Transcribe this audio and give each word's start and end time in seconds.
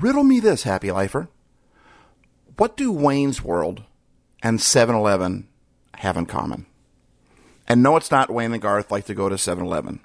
Riddle 0.00 0.22
me 0.22 0.38
this, 0.38 0.62
Happy 0.62 0.92
Lifer. 0.92 1.28
What 2.56 2.76
do 2.76 2.92
Wayne's 2.92 3.42
World 3.42 3.82
and 4.40 4.60
7 4.60 4.94
Eleven 4.94 5.48
have 5.96 6.16
in 6.16 6.26
common? 6.26 6.66
And 7.66 7.82
no, 7.82 7.96
it's 7.96 8.12
not 8.12 8.30
Wayne 8.30 8.52
and 8.52 8.62
Garth 8.62 8.92
like 8.92 9.06
to 9.06 9.14
go 9.14 9.28
to 9.28 9.36
7 9.36 9.64
Eleven. 9.64 9.98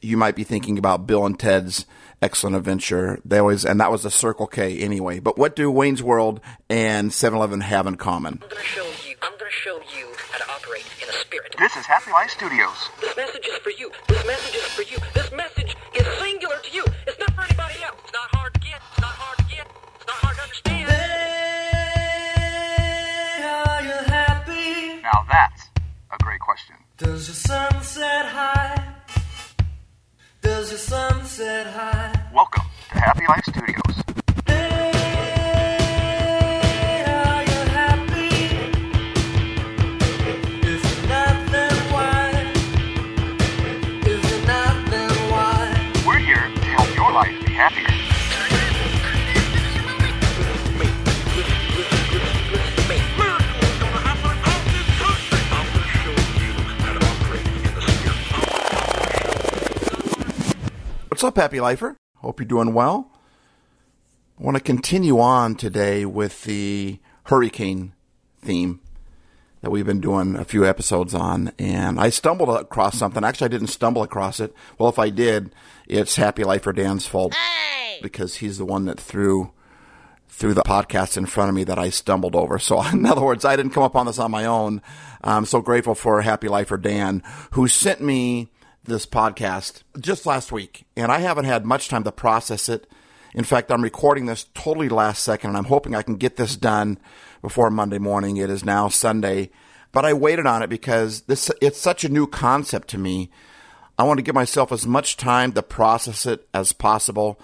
You 0.00 0.16
might 0.16 0.34
be 0.34 0.44
thinking 0.44 0.78
about 0.78 1.06
Bill 1.06 1.26
and 1.26 1.38
Ted's 1.38 1.84
Excellent 2.22 2.56
Adventure. 2.56 3.20
They 3.22 3.36
always, 3.36 3.66
and 3.66 3.78
that 3.80 3.92
was 3.92 4.06
a 4.06 4.10
Circle 4.10 4.46
K 4.46 4.78
anyway. 4.78 5.20
But 5.20 5.36
what 5.36 5.54
do 5.54 5.70
Wayne's 5.70 6.02
World 6.02 6.40
and 6.70 7.12
7 7.12 7.36
Eleven 7.36 7.60
have 7.60 7.86
in 7.86 7.96
common? 7.96 8.40
I'm 8.42 8.48
gonna 8.48 8.62
show 8.62 8.86
you. 9.06 9.14
I'm 9.20 9.36
gonna 9.38 9.50
show 9.50 9.76
you 9.94 10.06
how 10.30 10.38
to 10.38 10.52
operate 10.52 10.86
in 11.02 11.08
a 11.10 11.12
spirit. 11.12 11.54
This 11.58 11.76
is 11.76 11.84
Happy 11.84 12.12
Life 12.12 12.30
Studios. 12.30 12.88
This 13.02 13.14
message 13.14 13.46
is 13.46 13.58
for 13.58 13.70
you. 13.70 13.92
This 14.08 14.26
message 14.26 14.54
is 14.54 14.64
for 14.68 14.82
you. 14.82 14.96
This 15.12 15.30
message 15.32 15.59
Now 25.02 25.24
that's 25.30 25.68
a 26.10 26.18
great 26.22 26.40
question. 26.40 26.74
Does 26.98 27.28
your 27.28 27.36
sunset 27.36 28.26
high? 28.26 28.94
Does 30.42 30.70
your 30.70 30.78
sunset 30.78 31.68
high? 31.68 32.30
Welcome 32.34 32.64
to 32.92 32.98
Happy 32.98 33.26
Life 33.28 33.44
Studios. 33.44 33.79
Up, 61.30 61.36
Happy 61.36 61.60
Lifer? 61.60 61.96
Hope 62.16 62.40
you're 62.40 62.46
doing 62.48 62.74
well. 62.74 63.08
I 64.36 64.42
want 64.42 64.56
to 64.56 64.62
continue 64.62 65.20
on 65.20 65.54
today 65.54 66.04
with 66.04 66.42
the 66.42 66.98
hurricane 67.26 67.92
theme 68.42 68.80
that 69.60 69.70
we've 69.70 69.86
been 69.86 70.00
doing 70.00 70.34
a 70.34 70.44
few 70.44 70.66
episodes 70.66 71.14
on. 71.14 71.52
And 71.56 72.00
I 72.00 72.10
stumbled 72.10 72.48
across 72.48 72.98
something. 72.98 73.22
Actually, 73.22 73.44
I 73.44 73.48
didn't 73.48 73.68
stumble 73.68 74.02
across 74.02 74.40
it. 74.40 74.52
Well, 74.76 74.88
if 74.88 74.98
I 74.98 75.08
did, 75.10 75.54
it's 75.86 76.16
Happy 76.16 76.42
Lifer 76.42 76.72
Dan's 76.72 77.06
fault 77.06 77.32
because 78.02 78.38
he's 78.38 78.58
the 78.58 78.64
one 78.64 78.86
that 78.86 78.98
threw 78.98 79.52
through 80.28 80.54
the 80.54 80.64
podcast 80.64 81.16
in 81.16 81.26
front 81.26 81.48
of 81.48 81.54
me 81.54 81.62
that 81.62 81.78
I 81.78 81.90
stumbled 81.90 82.34
over. 82.34 82.58
So, 82.58 82.82
in 82.92 83.06
other 83.06 83.22
words, 83.22 83.44
I 83.44 83.54
didn't 83.54 83.70
come 83.70 83.84
upon 83.84 84.06
this 84.06 84.18
on 84.18 84.32
my 84.32 84.46
own. 84.46 84.82
I'm 85.22 85.44
so 85.44 85.60
grateful 85.60 85.94
for 85.94 86.22
Happy 86.22 86.48
Lifer 86.48 86.76
Dan, 86.76 87.22
who 87.52 87.68
sent 87.68 88.00
me 88.00 88.48
this 88.90 89.06
podcast 89.06 89.82
just 89.98 90.26
last 90.26 90.52
week, 90.52 90.84
and 90.96 91.10
I 91.10 91.20
haven't 91.20 91.46
had 91.46 91.64
much 91.64 91.88
time 91.88 92.04
to 92.04 92.12
process 92.12 92.68
it. 92.68 92.86
In 93.32 93.44
fact, 93.44 93.70
I'm 93.70 93.82
recording 93.82 94.26
this 94.26 94.44
totally 94.54 94.88
last 94.88 95.22
second, 95.22 95.50
and 95.50 95.56
I'm 95.56 95.64
hoping 95.64 95.94
I 95.94 96.02
can 96.02 96.16
get 96.16 96.36
this 96.36 96.56
done 96.56 96.98
before 97.40 97.70
Monday 97.70 97.98
morning. 97.98 98.36
It 98.36 98.50
is 98.50 98.64
now 98.64 98.88
Sunday, 98.88 99.50
but 99.92 100.04
I 100.04 100.12
waited 100.12 100.46
on 100.46 100.62
it 100.62 100.68
because 100.68 101.22
this 101.22 101.50
it's 101.62 101.80
such 101.80 102.04
a 102.04 102.08
new 102.08 102.26
concept 102.26 102.88
to 102.88 102.98
me. 102.98 103.30
I 103.98 104.02
want 104.02 104.18
to 104.18 104.22
give 104.22 104.34
myself 104.34 104.72
as 104.72 104.86
much 104.86 105.16
time 105.16 105.52
to 105.52 105.62
process 105.62 106.26
it 106.26 106.48
as 106.52 106.72
possible, 106.72 107.40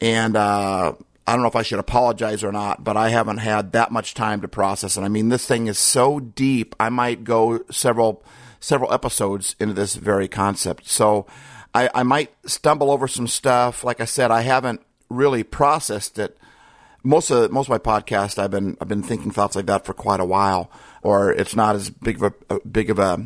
and 0.00 0.36
uh, 0.36 0.92
I 1.26 1.32
don't 1.32 1.42
know 1.42 1.48
if 1.48 1.56
I 1.56 1.62
should 1.62 1.78
apologize 1.78 2.44
or 2.44 2.52
not, 2.52 2.84
but 2.84 2.96
I 2.96 3.08
haven't 3.08 3.38
had 3.38 3.72
that 3.72 3.90
much 3.90 4.14
time 4.14 4.42
to 4.42 4.48
process 4.48 4.96
it. 4.96 5.02
I 5.02 5.08
mean, 5.08 5.30
this 5.30 5.46
thing 5.46 5.66
is 5.66 5.78
so 5.78 6.20
deep. 6.20 6.76
I 6.78 6.88
might 6.88 7.24
go 7.24 7.64
several 7.70 8.22
several 8.66 8.92
episodes 8.92 9.54
into 9.60 9.72
this 9.72 9.94
very 9.94 10.26
concept. 10.26 10.88
So 10.88 11.24
I, 11.72 11.88
I 11.94 12.02
might 12.02 12.34
stumble 12.46 12.90
over 12.90 13.06
some 13.06 13.28
stuff. 13.28 13.84
Like 13.84 14.00
I 14.00 14.06
said, 14.06 14.32
I 14.32 14.40
haven't 14.40 14.80
really 15.08 15.44
processed 15.44 16.18
it. 16.18 16.36
Most 17.04 17.30
of 17.30 17.52
most 17.52 17.66
of 17.66 17.70
my 17.70 17.78
podcast, 17.78 18.40
I've 18.40 18.50
been 18.50 18.76
I've 18.80 18.88
been 18.88 19.04
thinking 19.04 19.30
thoughts 19.30 19.54
like 19.54 19.66
that 19.66 19.86
for 19.86 19.94
quite 19.94 20.18
a 20.18 20.24
while, 20.24 20.68
or 21.02 21.30
it's 21.30 21.54
not 21.54 21.76
as 21.76 21.90
big 21.90 22.20
of 22.20 22.34
a, 22.50 22.58
big 22.60 22.90
of 22.90 22.98
a 22.98 23.24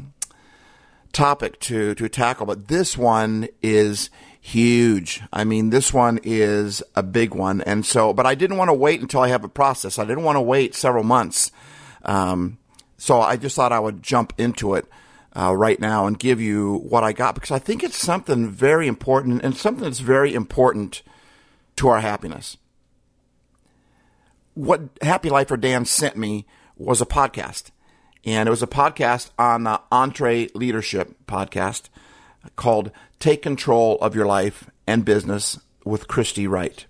topic 1.15 1.59
to 1.61 1.95
to 1.95 2.09
tackle. 2.11 2.45
But 2.45 2.69
this 2.69 2.99
one 2.99 3.49
is 3.62 4.11
huge. 4.43 5.22
I 5.33 5.45
mean, 5.45 5.71
this 5.71 5.95
one 5.95 6.21
is 6.22 6.83
a 6.95 7.03
big 7.03 7.34
one, 7.34 7.62
and 7.62 7.87
so. 7.87 8.12
But 8.12 8.27
I 8.27 8.34
didn't 8.34 8.59
want 8.59 8.69
to 8.69 8.75
wait 8.75 9.01
until 9.01 9.21
I 9.22 9.28
have 9.28 9.45
a 9.45 9.49
process. 9.49 9.99
I 9.99 10.05
didn't 10.05 10.25
want 10.25 10.37
to 10.37 10.43
wait 10.43 10.75
several 10.75 11.05
months. 11.05 11.51
Um, 12.05 12.59
so 12.99 13.22
I 13.22 13.39
just 13.39 13.57
thought 13.57 13.72
I 13.72 13.81
would 13.81 14.03
jump 14.03 14.34
into 14.37 14.75
it 14.75 14.84
uh, 15.36 15.54
right 15.54 15.80
now 15.80 16.06
and 16.06 16.18
give 16.18 16.41
you 16.41 16.78
what 16.78 17.04
I 17.04 17.12
got 17.12 17.34
because 17.34 17.50
I 17.50 17.58
think 17.58 17.82
it's 17.82 17.96
something 17.96 18.48
very 18.48 18.86
important 18.86 19.42
and 19.42 19.56
something 19.56 19.84
that's 19.84 20.00
very 20.00 20.34
important 20.34 21.02
to 21.76 21.88
our 21.88 22.00
happiness. 22.00 22.56
What 24.54 24.82
Happy 25.00 25.30
Life 25.30 25.50
Lifer 25.50 25.56
Dan 25.56 25.84
sent 25.84 26.16
me 26.16 26.46
was 26.76 27.00
a 27.00 27.06
podcast, 27.06 27.70
and 28.24 28.48
it 28.48 28.50
was 28.50 28.62
a 28.62 28.66
podcast 28.66 29.30
on 29.38 29.64
the 29.64 29.80
EntreLeadership 29.92 31.14
podcast 31.26 31.88
called 32.56 32.91
"Take 33.20 33.42
Control 33.42 33.97
of 34.00 34.14
Your 34.14 34.26
Life 34.26 34.68
and 34.86 35.04
Business" 35.04 35.60
with 35.84 36.08
Christy 36.08 36.47
Wright. 36.47 36.84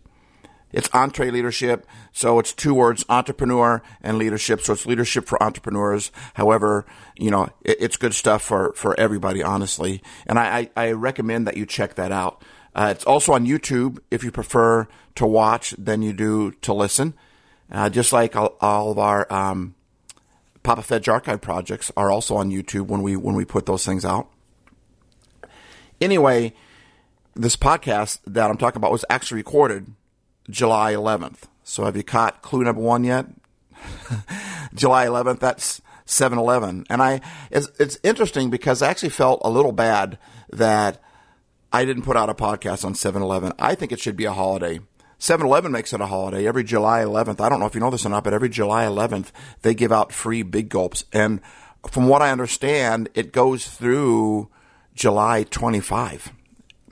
It's 0.72 0.88
entre 0.92 1.30
leadership, 1.30 1.86
so 2.12 2.38
it's 2.38 2.52
two 2.52 2.74
words, 2.74 3.04
entrepreneur 3.08 3.82
and 4.00 4.18
leadership. 4.18 4.60
So 4.60 4.72
it's 4.72 4.86
leadership 4.86 5.26
for 5.26 5.42
entrepreneurs. 5.42 6.12
However, 6.34 6.86
you 7.16 7.30
know, 7.30 7.48
it, 7.64 7.78
it's 7.80 7.96
good 7.96 8.14
stuff 8.14 8.42
for, 8.42 8.72
for 8.74 8.98
everybody, 8.98 9.42
honestly. 9.42 10.02
And 10.26 10.38
I, 10.38 10.70
I, 10.76 10.88
I 10.88 10.92
recommend 10.92 11.46
that 11.46 11.56
you 11.56 11.66
check 11.66 11.94
that 11.94 12.12
out. 12.12 12.42
Uh, 12.74 12.92
it's 12.94 13.04
also 13.04 13.32
on 13.32 13.46
YouTube 13.46 13.98
if 14.10 14.22
you 14.22 14.30
prefer 14.30 14.86
to 15.16 15.26
watch 15.26 15.74
than 15.76 16.02
you 16.02 16.12
do 16.12 16.52
to 16.62 16.72
listen. 16.72 17.14
Uh, 17.70 17.88
just 17.88 18.12
like 18.12 18.36
all, 18.36 18.56
all 18.60 18.90
of 18.90 18.98
our 18.98 19.32
um, 19.32 19.74
Papa 20.62 20.82
Fetch 20.82 21.08
archive 21.08 21.40
projects 21.40 21.90
are 21.96 22.10
also 22.10 22.36
on 22.36 22.50
YouTube 22.50 22.86
when 22.86 23.02
we 23.02 23.16
when 23.16 23.34
we 23.34 23.44
put 23.44 23.66
those 23.66 23.84
things 23.84 24.04
out. 24.04 24.28
Anyway, 26.00 26.52
this 27.34 27.56
podcast 27.56 28.20
that 28.26 28.50
I'm 28.50 28.56
talking 28.56 28.78
about 28.78 28.92
was 28.92 29.04
actually 29.08 29.38
recorded 29.38 29.92
July 30.50 30.92
11th. 30.92 31.42
So 31.64 31.84
have 31.84 31.96
you 31.96 32.02
caught 32.02 32.42
clue 32.42 32.64
number 32.64 32.80
one 32.80 33.04
yet? 33.04 33.26
July 34.74 35.06
11th, 35.06 35.40
that's 35.40 35.80
7-Eleven. 36.06 36.84
And 36.90 37.02
I, 37.02 37.20
it's, 37.50 37.68
it's 37.78 37.98
interesting 38.02 38.50
because 38.50 38.82
I 38.82 38.90
actually 38.90 39.10
felt 39.10 39.40
a 39.44 39.50
little 39.50 39.72
bad 39.72 40.18
that 40.52 41.02
I 41.72 41.84
didn't 41.84 42.02
put 42.02 42.16
out 42.16 42.28
a 42.28 42.34
podcast 42.34 42.84
on 42.84 42.94
7-Eleven. 42.94 43.52
I 43.58 43.74
think 43.74 43.92
it 43.92 44.00
should 44.00 44.16
be 44.16 44.24
a 44.24 44.32
holiday. 44.32 44.80
7-Eleven 45.20 45.70
makes 45.70 45.92
it 45.92 46.00
a 46.00 46.06
holiday 46.06 46.46
every 46.46 46.64
July 46.64 47.02
11th. 47.02 47.40
I 47.40 47.48
don't 47.48 47.60
know 47.60 47.66
if 47.66 47.74
you 47.74 47.80
know 47.80 47.90
this 47.90 48.06
or 48.06 48.08
not, 48.08 48.24
but 48.24 48.34
every 48.34 48.48
July 48.48 48.84
11th, 48.84 49.30
they 49.62 49.74
give 49.74 49.92
out 49.92 50.12
free 50.12 50.42
big 50.42 50.68
gulps. 50.68 51.04
And 51.12 51.40
from 51.88 52.08
what 52.08 52.22
I 52.22 52.30
understand, 52.30 53.08
it 53.14 53.32
goes 53.32 53.68
through 53.68 54.48
July 54.94 55.44
25 55.44 56.32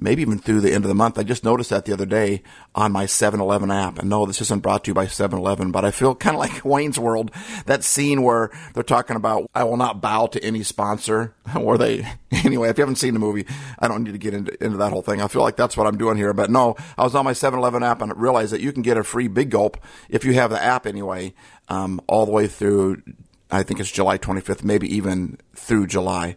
maybe 0.00 0.22
even 0.22 0.38
through 0.38 0.60
the 0.60 0.72
end 0.72 0.84
of 0.84 0.88
the 0.88 0.94
month. 0.94 1.18
I 1.18 1.22
just 1.22 1.44
noticed 1.44 1.70
that 1.70 1.84
the 1.84 1.92
other 1.92 2.06
day 2.06 2.42
on 2.74 2.92
my 2.92 3.04
7-Eleven 3.04 3.70
app. 3.70 3.98
And 3.98 4.08
no, 4.08 4.26
this 4.26 4.40
isn't 4.40 4.62
brought 4.62 4.84
to 4.84 4.90
you 4.90 4.94
by 4.94 5.06
7-Eleven, 5.06 5.72
but 5.72 5.84
I 5.84 5.90
feel 5.90 6.14
kind 6.14 6.36
of 6.36 6.40
like 6.40 6.64
Wayne's 6.64 6.98
World, 6.98 7.30
that 7.66 7.84
scene 7.84 8.22
where 8.22 8.50
they're 8.74 8.82
talking 8.82 9.16
about, 9.16 9.50
I 9.54 9.64
will 9.64 9.76
not 9.76 10.00
bow 10.00 10.26
to 10.28 10.44
any 10.44 10.62
sponsor, 10.62 11.34
or 11.56 11.78
they, 11.78 12.06
anyway, 12.30 12.68
if 12.68 12.78
you 12.78 12.82
haven't 12.82 12.96
seen 12.96 13.14
the 13.14 13.20
movie, 13.20 13.46
I 13.78 13.88
don't 13.88 14.04
need 14.04 14.12
to 14.12 14.18
get 14.18 14.34
into, 14.34 14.64
into 14.64 14.78
that 14.78 14.92
whole 14.92 15.02
thing. 15.02 15.20
I 15.20 15.28
feel 15.28 15.42
like 15.42 15.56
that's 15.56 15.76
what 15.76 15.86
I'm 15.86 15.98
doing 15.98 16.16
here. 16.16 16.32
But 16.32 16.50
no, 16.50 16.76
I 16.96 17.04
was 17.04 17.14
on 17.14 17.24
my 17.24 17.32
7-Eleven 17.32 17.82
app 17.82 18.02
and 18.02 18.16
realized 18.16 18.52
that 18.52 18.60
you 18.60 18.72
can 18.72 18.82
get 18.82 18.96
a 18.96 19.04
free 19.04 19.28
big 19.28 19.50
gulp 19.50 19.78
if 20.08 20.24
you 20.24 20.34
have 20.34 20.50
the 20.50 20.62
app 20.62 20.86
anyway, 20.86 21.34
um, 21.68 22.00
all 22.06 22.26
the 22.26 22.32
way 22.32 22.46
through, 22.46 23.02
I 23.50 23.62
think 23.62 23.80
it's 23.80 23.90
July 23.90 24.18
25th, 24.18 24.62
maybe 24.62 24.94
even 24.94 25.38
through 25.54 25.86
July. 25.86 26.36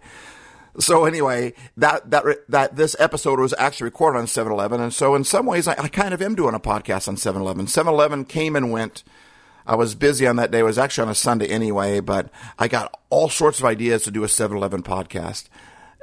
So 0.79 1.05
anyway, 1.05 1.53
that 1.77 2.09
that 2.11 2.23
that 2.49 2.75
this 2.75 2.95
episode 2.99 3.39
was 3.39 3.53
actually 3.57 3.85
recorded 3.85 4.19
on 4.19 4.25
7-Eleven, 4.25 4.79
and 4.79 4.93
so 4.93 5.15
in 5.15 5.23
some 5.23 5.45
ways, 5.45 5.67
I, 5.67 5.73
I 5.73 5.87
kind 5.87 6.13
of 6.13 6.21
am 6.21 6.35
doing 6.35 6.55
a 6.55 6.59
podcast 6.59 7.07
on 7.07 7.15
7-Eleven. 7.15 7.65
7-Eleven 7.65 8.25
came 8.25 8.55
and 8.55 8.71
went. 8.71 9.03
I 9.67 9.75
was 9.75 9.95
busy 9.95 10.25
on 10.25 10.37
that 10.37 10.51
day. 10.51 10.59
It 10.59 10.63
was 10.63 10.79
actually 10.79 11.03
on 11.03 11.11
a 11.11 11.15
Sunday 11.15 11.47
anyway, 11.47 11.99
but 11.99 12.29
I 12.57 12.67
got 12.67 12.99
all 13.09 13.29
sorts 13.29 13.59
of 13.59 13.65
ideas 13.65 14.03
to 14.03 14.11
do 14.11 14.23
a 14.23 14.27
7-Eleven 14.27 14.83
podcast. 14.83 15.49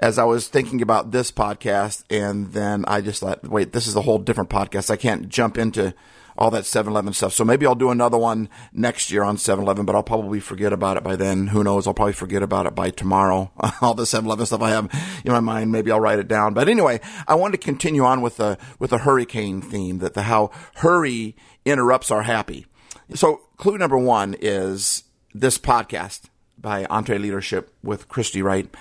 As 0.01 0.17
I 0.17 0.25
was 0.25 0.47
thinking 0.47 0.81
about 0.81 1.11
this 1.11 1.33
podcast, 1.33 2.05
and 2.09 2.53
then 2.53 2.85
I 2.87 3.01
just 3.01 3.21
thought, 3.21 3.43
wait, 3.49 3.73
this 3.73 3.89
is 3.89 3.97
a 3.97 4.03
whole 4.03 4.19
different 4.19 4.49
podcast. 4.49 4.91
I 4.91 4.97
can't 4.97 5.29
jump 5.29 5.59
into 5.59 5.93
all 6.39 6.51
that 6.53 6.65
7-Eleven 6.65 7.13
stuff. 7.13 7.33
So 7.33 7.45
maybe 7.45 7.67
I'll 7.67 7.75
do 7.75 7.91
another 7.91 8.17
one 8.17 8.49
next 8.73 9.11
year 9.11 9.25
on 9.25 9.37
7-Eleven, 9.37 9.85
but 9.85 9.95
I'll 9.95 10.05
probably 10.05 10.39
forget 10.39 10.73
about 10.73 10.97
it 10.97 11.03
by 11.03 11.17
then. 11.17 11.49
Who 11.49 11.65
knows? 11.65 11.87
I'll 11.87 11.95
probably 11.95 12.13
forget 12.13 12.43
about 12.43 12.67
it 12.67 12.75
by 12.75 12.91
tomorrow. 12.91 13.51
all 13.83 13.95
the 13.95 14.05
7-Eleven 14.05 14.47
stuff 14.47 14.63
I 14.63 14.71
have 14.71 15.21
in 15.25 15.33
my 15.33 15.41
mind, 15.41 15.73
maybe 15.73 15.91
I'll 15.91 16.01
write 16.01 16.21
it 16.21 16.29
down. 16.29 16.55
But 16.55 16.69
anyway, 16.69 17.01
I 17.27 17.35
wanted 17.35 17.61
to 17.61 17.65
continue 17.65 18.05
on 18.05 18.23
with 18.23 18.37
the 18.37 18.57
with 18.79 18.91
the 18.91 18.99
hurricane 18.99 19.61
theme 19.61 19.99
that 19.99 20.15
the 20.15 20.23
how 20.23 20.51
hurry 20.77 21.37
interrupts 21.65 22.11
our 22.11 22.23
happy. 22.23 22.67
So 23.15 23.43
clue 23.57 23.77
number 23.77 23.99
one 23.99 24.37
is 24.41 25.05
this 25.35 25.59
podcast 25.59 26.29
by 26.57 26.85
EntreLeadership 26.85 27.67
with 27.83 28.09
Christy 28.09 28.43
Wright 28.43 28.73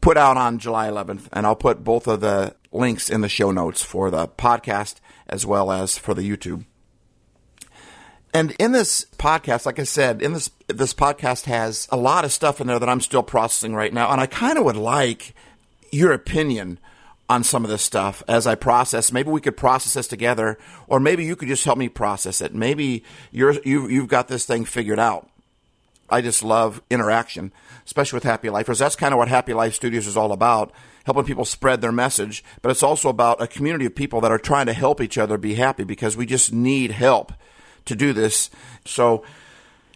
put 0.00 0.16
out 0.16 0.36
on 0.36 0.58
July 0.58 0.88
11th, 0.88 1.28
and 1.32 1.46
I'll 1.46 1.56
put 1.56 1.84
both 1.84 2.06
of 2.06 2.20
the 2.20 2.54
links 2.72 3.10
in 3.10 3.20
the 3.20 3.28
show 3.28 3.50
notes 3.50 3.82
for 3.82 4.10
the 4.10 4.28
podcast 4.28 4.96
as 5.28 5.46
well 5.46 5.70
as 5.70 5.98
for 5.98 6.14
the 6.14 6.28
YouTube. 6.28 6.64
And 8.32 8.52
in 8.58 8.72
this 8.72 9.06
podcast, 9.18 9.66
like 9.66 9.78
I 9.78 9.84
said, 9.84 10.22
in 10.22 10.32
this 10.32 10.50
this 10.68 10.94
podcast 10.94 11.46
has 11.46 11.88
a 11.90 11.96
lot 11.96 12.24
of 12.24 12.32
stuff 12.32 12.60
in 12.60 12.68
there 12.68 12.78
that 12.78 12.88
I'm 12.88 13.00
still 13.00 13.24
processing 13.24 13.74
right 13.74 13.92
now, 13.92 14.10
and 14.10 14.20
I 14.20 14.26
kind 14.26 14.56
of 14.56 14.64
would 14.64 14.76
like 14.76 15.34
your 15.90 16.12
opinion 16.12 16.78
on 17.28 17.44
some 17.44 17.64
of 17.64 17.70
this 17.70 17.82
stuff 17.82 18.24
as 18.26 18.46
I 18.46 18.56
process. 18.56 19.12
Maybe 19.12 19.30
we 19.30 19.40
could 19.40 19.56
process 19.56 19.94
this 19.94 20.08
together, 20.08 20.58
or 20.88 20.98
maybe 20.98 21.24
you 21.24 21.36
could 21.36 21.48
just 21.48 21.64
help 21.64 21.78
me 21.78 21.88
process 21.88 22.40
it. 22.40 22.54
Maybe 22.54 23.04
you're 23.30 23.54
you 23.64 23.88
you've 23.88 24.08
got 24.08 24.28
this 24.28 24.44
thing 24.44 24.64
figured 24.64 24.98
out. 24.98 25.29
I 26.10 26.20
just 26.20 26.42
love 26.42 26.82
interaction, 26.90 27.52
especially 27.84 28.16
with 28.16 28.24
Happy 28.24 28.50
Lifers. 28.50 28.78
That's 28.78 28.96
kind 28.96 29.14
of 29.14 29.18
what 29.18 29.28
Happy 29.28 29.52
Life 29.54 29.74
Studios 29.74 30.06
is 30.06 30.16
all 30.16 30.32
about, 30.32 30.72
helping 31.04 31.24
people 31.24 31.44
spread 31.44 31.80
their 31.80 31.92
message. 31.92 32.44
But 32.62 32.70
it's 32.70 32.82
also 32.82 33.08
about 33.08 33.42
a 33.42 33.46
community 33.46 33.86
of 33.86 33.94
people 33.94 34.20
that 34.22 34.32
are 34.32 34.38
trying 34.38 34.66
to 34.66 34.72
help 34.72 35.00
each 35.00 35.18
other 35.18 35.38
be 35.38 35.54
happy 35.54 35.84
because 35.84 36.16
we 36.16 36.26
just 36.26 36.52
need 36.52 36.92
help 36.92 37.32
to 37.86 37.94
do 37.94 38.12
this. 38.12 38.50
So 38.84 39.24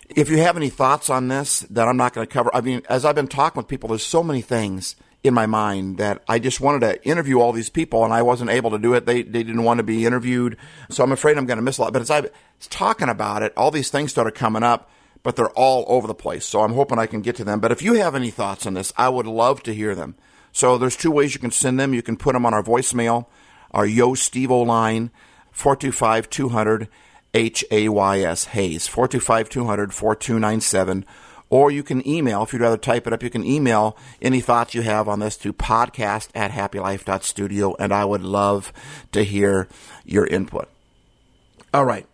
if 0.08 0.28
you 0.28 0.38
have 0.38 0.56
any 0.56 0.68
thoughts 0.68 1.10
on 1.10 1.28
this 1.28 1.60
that 1.70 1.88
I'm 1.88 1.96
not 1.96 2.12
going 2.12 2.26
to 2.26 2.32
cover, 2.32 2.50
I 2.54 2.60
mean, 2.60 2.82
as 2.88 3.04
I've 3.04 3.14
been 3.14 3.28
talking 3.28 3.58
with 3.58 3.68
people, 3.68 3.88
there's 3.88 4.04
so 4.04 4.22
many 4.22 4.42
things 4.42 4.96
in 5.24 5.32
my 5.32 5.46
mind 5.46 5.96
that 5.96 6.22
I 6.28 6.38
just 6.38 6.60
wanted 6.60 6.80
to 6.80 7.02
interview 7.08 7.40
all 7.40 7.52
these 7.52 7.70
people 7.70 8.04
and 8.04 8.12
I 8.12 8.20
wasn't 8.20 8.50
able 8.50 8.70
to 8.70 8.78
do 8.78 8.92
it. 8.92 9.06
They, 9.06 9.22
they 9.22 9.42
didn't 9.42 9.64
want 9.64 9.78
to 9.78 9.84
be 9.84 10.04
interviewed. 10.04 10.58
So 10.90 11.02
I'm 11.02 11.12
afraid 11.12 11.38
I'm 11.38 11.46
going 11.46 11.56
to 11.56 11.62
miss 11.62 11.78
a 11.78 11.82
lot. 11.82 11.94
But 11.94 12.02
as 12.02 12.10
I 12.10 12.20
was 12.20 12.30
talking 12.68 13.08
about 13.08 13.42
it, 13.42 13.54
all 13.56 13.70
these 13.70 13.88
things 13.88 14.10
started 14.10 14.34
coming 14.34 14.62
up 14.62 14.90
but 15.24 15.34
they're 15.34 15.48
all 15.50 15.84
over 15.88 16.06
the 16.06 16.14
place. 16.14 16.44
So 16.44 16.60
I'm 16.60 16.74
hoping 16.74 17.00
I 17.00 17.06
can 17.06 17.22
get 17.22 17.34
to 17.36 17.44
them. 17.44 17.58
But 17.58 17.72
if 17.72 17.82
you 17.82 17.94
have 17.94 18.14
any 18.14 18.30
thoughts 18.30 18.66
on 18.66 18.74
this, 18.74 18.92
I 18.96 19.08
would 19.08 19.26
love 19.26 19.64
to 19.64 19.74
hear 19.74 19.96
them. 19.96 20.14
So 20.52 20.78
there's 20.78 20.96
two 20.96 21.10
ways 21.10 21.34
you 21.34 21.40
can 21.40 21.50
send 21.50 21.80
them. 21.80 21.94
You 21.94 22.02
can 22.02 22.16
put 22.16 22.34
them 22.34 22.46
on 22.46 22.54
our 22.54 22.62
voicemail, 22.62 23.26
our 23.72 23.86
Yo 23.86 24.10
Stevo 24.10 24.64
line, 24.64 25.10
425 25.50 26.30
200 26.30 26.88
H 27.32 27.64
A 27.72 27.88
Y 27.88 28.20
S 28.20 28.44
Hayes, 28.44 28.86
425 28.86 29.48
200 29.48 29.92
4297. 29.92 31.04
Or 31.50 31.70
you 31.70 31.82
can 31.82 32.06
email, 32.06 32.42
if 32.42 32.52
you'd 32.52 32.62
rather 32.62 32.76
type 32.76 33.06
it 33.06 33.12
up, 33.12 33.22
you 33.22 33.30
can 33.30 33.44
email 33.44 33.96
any 34.20 34.40
thoughts 34.40 34.74
you 34.74 34.82
have 34.82 35.08
on 35.08 35.20
this 35.20 35.36
to 35.38 35.52
podcast 35.52 36.28
at 36.34 36.50
happylife.studio, 36.50 37.76
and 37.78 37.92
I 37.92 38.04
would 38.04 38.22
love 38.22 38.72
to 39.12 39.22
hear 39.24 39.68
your 40.04 40.26
input. 40.26 40.68
All 41.72 41.84
right. 41.84 42.06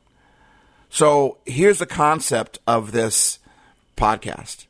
So 0.91 1.39
here's 1.47 1.79
the 1.79 1.87
concept 1.87 2.59
of 2.67 2.91
this 2.91 3.39
podcast. 3.97 4.67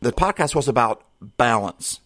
The 0.00 0.12
podcast 0.12 0.54
was 0.54 0.68
about 0.68 1.02
balance. 1.20 1.98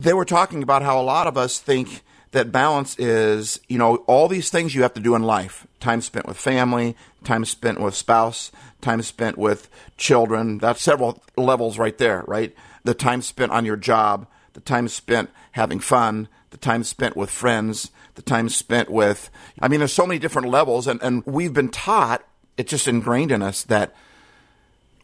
They 0.00 0.14
were 0.14 0.24
talking 0.24 0.62
about 0.62 0.82
how 0.82 0.98
a 0.98 1.02
lot 1.04 1.26
of 1.26 1.36
us 1.36 1.58
think 1.58 2.00
that 2.32 2.50
balance 2.50 2.98
is, 2.98 3.60
you 3.68 3.76
know, 3.76 3.96
all 4.06 4.28
these 4.28 4.48
things 4.48 4.74
you 4.74 4.82
have 4.82 4.94
to 4.94 5.00
do 5.00 5.14
in 5.14 5.22
life 5.22 5.66
time 5.78 6.00
spent 6.00 6.26
with 6.26 6.38
family, 6.38 6.96
time 7.22 7.44
spent 7.44 7.80
with 7.80 7.94
spouse, 7.94 8.50
time 8.80 9.02
spent 9.02 9.36
with 9.36 9.68
children. 9.98 10.56
That's 10.56 10.80
several 10.80 11.22
levels 11.36 11.78
right 11.78 11.96
there, 11.98 12.24
right? 12.26 12.54
The 12.82 12.94
time 12.94 13.20
spent 13.20 13.52
on 13.52 13.66
your 13.66 13.76
job, 13.76 14.26
the 14.54 14.60
time 14.60 14.88
spent 14.88 15.28
having 15.52 15.80
fun, 15.80 16.28
the 16.50 16.56
time 16.56 16.82
spent 16.84 17.14
with 17.16 17.30
friends, 17.30 17.90
the 18.24 18.30
time 18.30 18.48
spent 18.48 18.90
with, 18.90 19.30
I 19.60 19.68
mean, 19.68 19.80
there's 19.80 19.92
so 19.92 20.06
many 20.06 20.18
different 20.18 20.48
levels, 20.48 20.86
and, 20.86 21.02
and 21.02 21.24
we've 21.26 21.54
been 21.54 21.70
taught, 21.70 22.22
it's 22.56 22.70
just 22.70 22.86
ingrained 22.86 23.32
in 23.32 23.42
us 23.42 23.64
that 23.64 23.94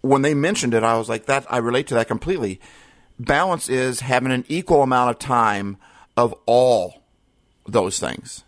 when 0.02 0.22
they 0.22 0.34
mentioned 0.34 0.74
it, 0.74 0.82
I 0.82 0.96
was 0.98 1.08
like, 1.08 1.26
that, 1.26 1.46
I 1.50 1.58
relate 1.58 1.86
to 1.88 1.94
that 1.94 2.08
completely. 2.08 2.60
Balance 3.18 3.68
is 3.68 4.00
having 4.00 4.32
an 4.32 4.44
equal 4.48 4.82
amount 4.82 5.10
of 5.10 5.18
time 5.18 5.78
of 6.16 6.34
all 6.44 7.02
those 7.66 7.98
things. 7.98 8.44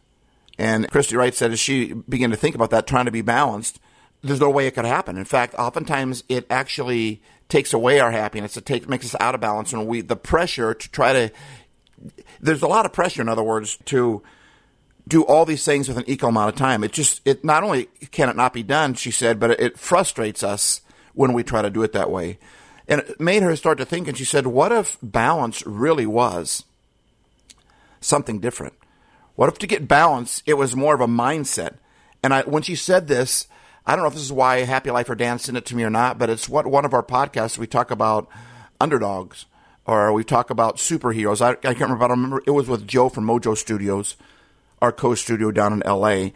And 0.59 0.91
Christy 0.91 1.17
Wright 1.17 1.35
said, 1.35 1.53
as 1.53 1.61
she 1.61 1.93
began 1.93 2.31
to 2.31 2.37
think 2.37 2.55
about 2.55 2.70
that, 2.70 2.87
trying 2.87 3.06
to 3.06 3.11
be 3.11 3.23
balanced, 3.23 3.81
there's 4.23 4.41
no 4.41 4.50
way 4.50 4.67
it 4.67 4.75
could 4.75 4.85
happen. 4.85 5.17
In 5.17 5.25
fact, 5.25 5.55
oftentimes 5.55 6.25
it 6.29 6.47
actually 6.50 7.23
takes 7.49 7.73
away 7.73 8.00
our 8.00 8.11
happiness. 8.11 8.56
It 8.56 8.67
takes 8.67 8.88
makes 8.88 9.06
us 9.06 9.17
out 9.20 9.35
of 9.35 9.41
balance, 9.41 9.73
and 9.73 9.87
we 9.87 10.00
the 10.00 10.17
pressure 10.17 10.75
to 10.75 10.91
try 10.91 11.12
to. 11.12 11.32
There's 12.41 12.62
a 12.62 12.69
lot 12.69 12.85
of 12.85 12.93
pressure, 12.93 13.23
in 13.23 13.29
other 13.29 13.43
words, 13.43 13.79
to 13.87 14.23
do 15.08 15.22
all 15.22 15.44
these 15.44 15.64
things 15.64 15.88
with 15.88 15.96
an 15.96 16.05
equal 16.06 16.28
amount 16.28 16.50
of 16.50 16.56
time. 16.56 16.84
It 16.84 16.93
just 16.93 17.20
it 17.25 17.44
not 17.44 17.62
only 17.62 17.87
can 18.10 18.28
it 18.28 18.37
not 18.37 18.52
be 18.52 18.62
done, 18.62 18.94
she 18.94 19.10
said, 19.10 19.40
but 19.40 19.50
it 19.52 19.78
frustrates 19.78 20.43
us 20.43 20.82
when 21.14 21.32
we 21.32 21.43
try 21.43 21.62
to 21.62 21.70
do 21.70 21.82
it 21.82 21.93
that 21.93 22.10
way. 22.10 22.38
And 22.87 23.00
it 23.00 23.20
made 23.20 23.43
her 23.43 23.55
start 23.56 23.78
to 23.78 23.84
think, 23.84 24.08
and 24.08 24.16
she 24.16 24.25
said, 24.25 24.46
"What 24.46 24.72
if 24.72 24.99
balance 25.02 25.66
really 25.66 26.06
was 26.06 26.64
something 28.00 28.38
different? 28.38 28.75
What 29.34 29.49
if 29.49 29.58
to 29.58 29.66
get 29.66 29.88
balance, 29.88 30.43
it 30.46 30.55
was 30.55 30.76
more 30.76 30.94
of 30.94 31.00
a 31.00 31.06
mindset?" 31.06 31.75
And 32.22 32.34
I, 32.34 32.43
when 32.43 32.62
she 32.62 32.75
said 32.75 33.08
this, 33.08 33.46
I 33.87 33.94
don't 33.94 34.02
know 34.02 34.08
if 34.08 34.14
this 34.14 34.22
is 34.22 34.32
why 34.32 34.64
Happy 34.64 34.90
Lifer 34.90 35.14
Dan 35.14 35.38
sent 35.38 35.56
it 35.56 35.64
to 35.66 35.76
me 35.76 35.84
or 35.84 35.90
not, 35.90 36.19
but 36.19 36.31
it's 36.31 36.49
what 36.49 36.66
one 36.66 36.84
of 36.84 36.93
our 36.93 37.02
podcasts 37.02 37.56
we 37.56 37.66
talk 37.66 37.90
about 37.90 38.28
underdogs 38.81 39.46
or 39.87 40.12
we 40.12 40.25
talk 40.25 40.50
about 40.50 40.76
superheroes. 40.76 41.40
I, 41.40 41.52
I 41.52 41.75
can't 41.75 41.81
remember. 41.81 42.05
I 42.05 42.08
remember 42.08 42.43
it 42.46 42.50
was 42.50 42.69
with 42.69 42.87
Joe 42.87 43.08
from 43.08 43.25
Mojo 43.25 43.56
Studios 43.56 44.16
our 44.81 44.93
co-studio 44.93 45.51
down 45.51 45.73
in 45.73 45.83
L.A. 45.85 46.33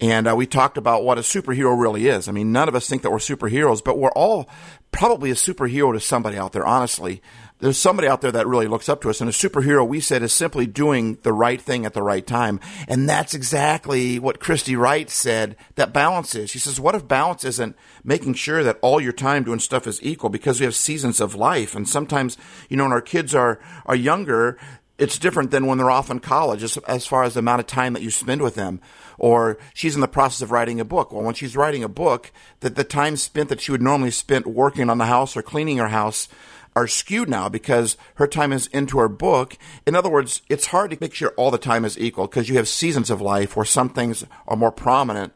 And 0.00 0.26
uh, 0.26 0.34
we 0.34 0.46
talked 0.46 0.78
about 0.78 1.04
what 1.04 1.18
a 1.18 1.22
superhero 1.22 1.78
really 1.78 2.06
is. 2.06 2.26
I 2.26 2.32
mean, 2.32 2.52
none 2.52 2.68
of 2.68 2.74
us 2.74 2.88
think 2.88 3.02
that 3.02 3.10
we're 3.10 3.18
superheroes, 3.18 3.84
but 3.84 3.98
we're 3.98 4.12
all 4.12 4.48
probably 4.92 5.30
a 5.30 5.34
superhero 5.34 5.92
to 5.92 6.00
somebody 6.00 6.38
out 6.38 6.52
there, 6.52 6.64
honestly. 6.64 7.22
There's 7.58 7.76
somebody 7.76 8.08
out 8.08 8.22
there 8.22 8.32
that 8.32 8.46
really 8.46 8.66
looks 8.66 8.88
up 8.88 9.02
to 9.02 9.10
us. 9.10 9.20
And 9.20 9.28
a 9.28 9.32
superhero, 9.34 9.86
we 9.86 10.00
said, 10.00 10.22
is 10.22 10.32
simply 10.32 10.66
doing 10.66 11.18
the 11.22 11.32
right 11.34 11.60
thing 11.60 11.84
at 11.84 11.92
the 11.92 12.02
right 12.02 12.26
time. 12.26 12.58
And 12.88 13.06
that's 13.06 13.34
exactly 13.34 14.18
what 14.18 14.40
Christy 14.40 14.74
Wright 14.76 15.10
said 15.10 15.56
that 15.74 15.92
balance 15.92 16.34
is. 16.34 16.48
She 16.48 16.58
says, 16.58 16.80
what 16.80 16.94
if 16.94 17.06
balance 17.06 17.44
isn't 17.44 17.76
making 18.02 18.34
sure 18.34 18.64
that 18.64 18.78
all 18.80 18.98
your 18.98 19.12
time 19.12 19.44
doing 19.44 19.58
stuff 19.58 19.86
is 19.86 20.02
equal? 20.02 20.30
Because 20.30 20.58
we 20.58 20.64
have 20.64 20.74
seasons 20.74 21.20
of 21.20 21.34
life. 21.34 21.74
And 21.74 21.86
sometimes, 21.86 22.38
you 22.70 22.78
know, 22.78 22.84
when 22.84 22.92
our 22.92 23.02
kids 23.02 23.34
are, 23.34 23.60
are 23.84 23.96
younger, 23.96 24.56
it's 25.00 25.18
different 25.18 25.50
than 25.50 25.66
when 25.66 25.78
they're 25.78 25.90
off 25.90 26.10
in 26.10 26.20
college 26.20 26.62
as, 26.62 26.76
as 26.86 27.06
far 27.06 27.24
as 27.24 27.32
the 27.34 27.40
amount 27.40 27.60
of 27.60 27.66
time 27.66 27.94
that 27.94 28.02
you 28.02 28.10
spend 28.10 28.42
with 28.42 28.54
them. 28.54 28.80
Or 29.18 29.58
she's 29.72 29.94
in 29.94 30.02
the 30.02 30.08
process 30.08 30.42
of 30.42 30.50
writing 30.50 30.78
a 30.78 30.84
book. 30.84 31.10
Well, 31.10 31.24
when 31.24 31.34
she's 31.34 31.56
writing 31.56 31.82
a 31.82 31.88
book, 31.88 32.30
that 32.60 32.76
the 32.76 32.84
time 32.84 33.16
spent 33.16 33.48
that 33.48 33.62
she 33.62 33.72
would 33.72 33.82
normally 33.82 34.10
spend 34.10 34.44
working 34.44 34.90
on 34.90 34.98
the 34.98 35.06
house 35.06 35.36
or 35.36 35.42
cleaning 35.42 35.78
her 35.78 35.88
house 35.88 36.28
are 36.76 36.86
skewed 36.86 37.30
now 37.30 37.48
because 37.48 37.96
her 38.16 38.26
time 38.26 38.52
is 38.52 38.66
into 38.68 38.98
her 38.98 39.08
book. 39.08 39.56
In 39.86 39.96
other 39.96 40.10
words, 40.10 40.42
it's 40.50 40.66
hard 40.66 40.90
to 40.90 40.98
make 41.00 41.14
sure 41.14 41.30
all 41.30 41.50
the 41.50 41.58
time 41.58 41.86
is 41.86 41.98
equal 41.98 42.26
because 42.26 42.50
you 42.50 42.56
have 42.58 42.68
seasons 42.68 43.08
of 43.08 43.22
life 43.22 43.56
where 43.56 43.64
some 43.64 43.88
things 43.88 44.24
are 44.46 44.56
more 44.56 44.70
prominent 44.70 45.32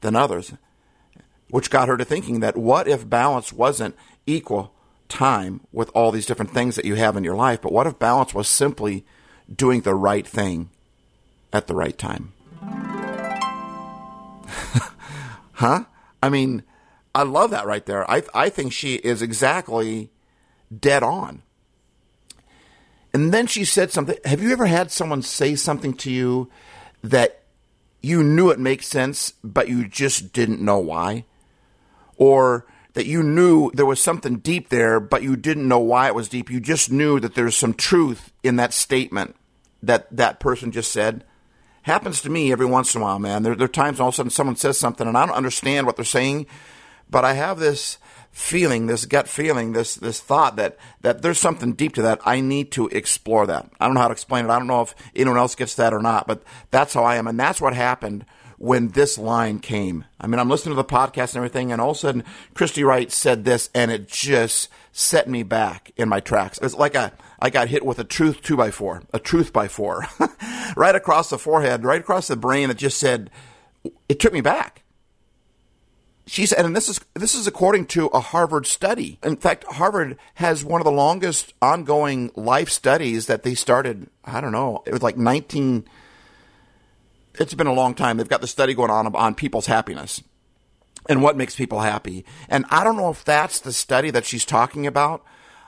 than 0.00 0.16
others, 0.16 0.54
which 1.50 1.70
got 1.70 1.88
her 1.88 1.98
to 1.98 2.04
thinking 2.04 2.40
that 2.40 2.56
what 2.56 2.88
if 2.88 3.08
balance 3.08 3.52
wasn't 3.52 3.94
equal 4.26 4.71
time 5.12 5.60
with 5.72 5.90
all 5.94 6.10
these 6.10 6.26
different 6.26 6.52
things 6.52 6.74
that 6.76 6.86
you 6.86 6.94
have 6.94 7.16
in 7.16 7.24
your 7.24 7.36
life. 7.36 7.60
But 7.60 7.72
what 7.72 7.86
if 7.86 7.98
balance 7.98 8.32
was 8.32 8.48
simply 8.48 9.04
doing 9.54 9.82
the 9.82 9.94
right 9.94 10.26
thing 10.26 10.70
at 11.52 11.66
the 11.66 11.74
right 11.74 11.96
time? 11.96 12.32
huh? 15.52 15.84
I 16.22 16.28
mean, 16.30 16.62
I 17.14 17.24
love 17.24 17.50
that 17.50 17.66
right 17.66 17.84
there. 17.84 18.10
I, 18.10 18.22
I 18.34 18.48
think 18.48 18.72
she 18.72 18.94
is 18.94 19.20
exactly 19.20 20.10
dead 20.76 21.02
on. 21.02 21.42
And 23.12 23.32
then 23.34 23.46
she 23.46 23.66
said 23.66 23.90
something. 23.90 24.16
Have 24.24 24.42
you 24.42 24.52
ever 24.52 24.64
had 24.66 24.90
someone 24.90 25.20
say 25.20 25.54
something 25.54 25.92
to 25.98 26.10
you 26.10 26.50
that 27.02 27.42
you 28.00 28.22
knew 28.22 28.50
it 28.50 28.58
makes 28.58 28.86
sense, 28.86 29.34
but 29.44 29.68
you 29.68 29.86
just 29.86 30.32
didn't 30.32 30.62
know 30.62 30.78
why? 30.78 31.26
Or 32.16 32.66
that 32.94 33.06
you 33.06 33.22
knew 33.22 33.70
there 33.72 33.86
was 33.86 34.00
something 34.00 34.38
deep 34.38 34.68
there, 34.68 35.00
but 35.00 35.22
you 35.22 35.36
didn't 35.36 35.68
know 35.68 35.78
why 35.78 36.08
it 36.08 36.14
was 36.14 36.28
deep. 36.28 36.50
You 36.50 36.60
just 36.60 36.90
knew 36.90 37.18
that 37.20 37.34
there's 37.34 37.56
some 37.56 37.74
truth 37.74 38.32
in 38.42 38.56
that 38.56 38.72
statement 38.72 39.34
that 39.82 40.14
that 40.14 40.40
person 40.40 40.72
just 40.72 40.92
said. 40.92 41.24
Happens 41.82 42.22
to 42.22 42.30
me 42.30 42.52
every 42.52 42.66
once 42.66 42.94
in 42.94 43.00
a 43.00 43.04
while, 43.04 43.18
man. 43.18 43.42
There, 43.42 43.56
there 43.56 43.64
are 43.64 43.68
times 43.68 43.98
all 43.98 44.08
of 44.08 44.14
a 44.14 44.16
sudden 44.16 44.30
someone 44.30 44.56
says 44.56 44.78
something 44.78 45.06
and 45.06 45.16
I 45.16 45.26
don't 45.26 45.34
understand 45.34 45.86
what 45.86 45.96
they're 45.96 46.04
saying, 46.04 46.46
but 47.10 47.24
I 47.24 47.32
have 47.32 47.58
this 47.58 47.98
feeling, 48.30 48.86
this 48.86 49.04
gut 49.04 49.28
feeling, 49.28 49.72
this 49.72 49.96
this 49.96 50.20
thought 50.20 50.56
that 50.56 50.76
that 51.00 51.22
there's 51.22 51.38
something 51.38 51.72
deep 51.72 51.94
to 51.94 52.02
that. 52.02 52.20
I 52.24 52.40
need 52.40 52.70
to 52.72 52.88
explore 52.88 53.46
that. 53.46 53.68
I 53.80 53.86
don't 53.86 53.94
know 53.94 54.00
how 54.00 54.08
to 54.08 54.12
explain 54.12 54.44
it. 54.44 54.50
I 54.50 54.58
don't 54.58 54.68
know 54.68 54.82
if 54.82 54.94
anyone 55.14 55.38
else 55.38 55.54
gets 55.54 55.74
that 55.74 55.92
or 55.92 56.00
not, 56.00 56.26
but 56.26 56.42
that's 56.70 56.94
how 56.94 57.04
I 57.04 57.16
am, 57.16 57.26
and 57.26 57.38
that's 57.38 57.60
what 57.60 57.74
happened 57.74 58.24
when 58.62 58.86
this 58.90 59.18
line 59.18 59.58
came. 59.58 60.04
I 60.20 60.28
mean, 60.28 60.38
I'm 60.38 60.48
listening 60.48 60.76
to 60.76 60.80
the 60.80 60.84
podcast 60.84 61.30
and 61.30 61.38
everything, 61.38 61.72
and 61.72 61.80
all 61.80 61.90
of 61.90 61.96
a 61.96 61.98
sudden, 61.98 62.22
Christy 62.54 62.84
Wright 62.84 63.10
said 63.10 63.44
this, 63.44 63.68
and 63.74 63.90
it 63.90 64.06
just 64.06 64.68
set 64.92 65.28
me 65.28 65.42
back 65.42 65.90
in 65.96 66.08
my 66.08 66.20
tracks. 66.20 66.60
It's 66.62 66.76
like 66.76 66.94
a, 66.94 67.12
I 67.40 67.50
got 67.50 67.66
hit 67.66 67.84
with 67.84 67.98
a 67.98 68.04
truth 68.04 68.40
two 68.40 68.56
by 68.56 68.70
four, 68.70 69.02
a 69.12 69.18
truth 69.18 69.52
by 69.52 69.66
four, 69.66 70.06
right 70.76 70.94
across 70.94 71.28
the 71.28 71.38
forehead, 71.38 71.82
right 71.82 72.00
across 72.00 72.28
the 72.28 72.36
brain. 72.36 72.70
It 72.70 72.78
just 72.78 72.98
said, 72.98 73.30
it 74.08 74.20
took 74.20 74.32
me 74.32 74.40
back. 74.40 74.84
She 76.28 76.46
said, 76.46 76.64
and 76.64 76.76
this 76.76 76.88
is 76.88 77.00
this 77.14 77.34
is 77.34 77.48
according 77.48 77.86
to 77.86 78.06
a 78.06 78.20
Harvard 78.20 78.66
study. 78.66 79.18
In 79.24 79.38
fact, 79.38 79.64
Harvard 79.64 80.16
has 80.34 80.64
one 80.64 80.80
of 80.80 80.84
the 80.84 80.92
longest 80.92 81.52
ongoing 81.60 82.30
life 82.36 82.70
studies 82.70 83.26
that 83.26 83.42
they 83.42 83.56
started. 83.56 84.08
I 84.24 84.40
don't 84.40 84.52
know, 84.52 84.84
it 84.86 84.92
was 84.92 85.02
like 85.02 85.16
19. 85.16 85.84
It's 87.38 87.54
been 87.54 87.66
a 87.66 87.72
long 87.72 87.94
time. 87.94 88.16
They've 88.16 88.28
got 88.28 88.40
the 88.40 88.46
study 88.46 88.74
going 88.74 88.90
on 88.90 89.14
on 89.14 89.34
people's 89.34 89.66
happiness 89.66 90.22
and 91.08 91.22
what 91.22 91.36
makes 91.36 91.56
people 91.56 91.80
happy. 91.80 92.24
And 92.48 92.64
I 92.70 92.84
don't 92.84 92.96
know 92.96 93.10
if 93.10 93.24
that's 93.24 93.60
the 93.60 93.72
study 93.72 94.10
that 94.10 94.24
she's 94.24 94.44
talking 94.44 94.86
about 94.86 95.24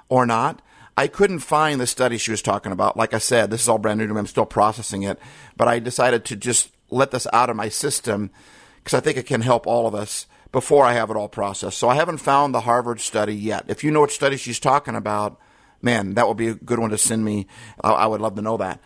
or 0.09 0.27
not. 0.27 0.63
I 0.97 1.09
couldn't 1.09 1.41
find 1.41 1.81
the 1.81 1.87
study 1.87 2.19
she 2.19 2.31
was 2.31 2.43
talking 2.43 2.71
about. 2.71 2.97
Like 2.97 3.15
I 3.15 3.19
said, 3.19 3.51
this 3.51 3.63
is 3.63 3.69
all 3.69 3.79
brand 3.79 3.99
new 3.99 4.07
to 4.07 4.15
me. 4.15 4.21
I'm 4.21 4.27
still 4.27 4.47
processing 4.47 5.03
it, 5.03 5.19
but 5.57 5.67
I 5.67 5.81
decided 5.81 6.25
to 6.27 6.37
just 6.37 6.71
let 6.91 7.11
this 7.11 7.27
out 7.33 7.51
of 7.51 7.57
my 7.57 7.69
system 7.69 8.31
because 8.79 8.97
I 8.97 9.01
think 9.01 9.17
it 9.17 9.27
can 9.27 9.41
help 9.41 9.67
all 9.67 9.87
of 9.87 9.95
us 9.95 10.27
before 10.53 10.85
I 10.85 10.93
have 10.93 11.11
it 11.11 11.17
all 11.17 11.29
processed. 11.29 11.79
So 11.79 11.89
I 11.89 11.97
haven't 11.97 12.19
found 12.19 12.55
the 12.55 12.61
Harvard 12.61 13.01
study 13.01 13.35
yet. 13.35 13.65
If 13.67 13.83
you 13.83 13.91
know 13.91 14.01
what 14.01 14.13
study 14.13 14.37
she's 14.37 14.61
talking 14.61 14.95
about, 14.95 15.41
man, 15.83 16.15
that 16.15 16.29
would 16.29 16.37
be 16.37 16.49
a 16.49 16.55
good 16.55 16.79
one 16.79 16.91
to 16.91 16.99
send 16.99 17.25
me. 17.25 17.49
I, 17.83 17.91
I 17.91 18.07
would 18.07 18.21
love 18.21 18.37
to 18.37 18.43
know 18.43 18.57
that. 18.59 18.81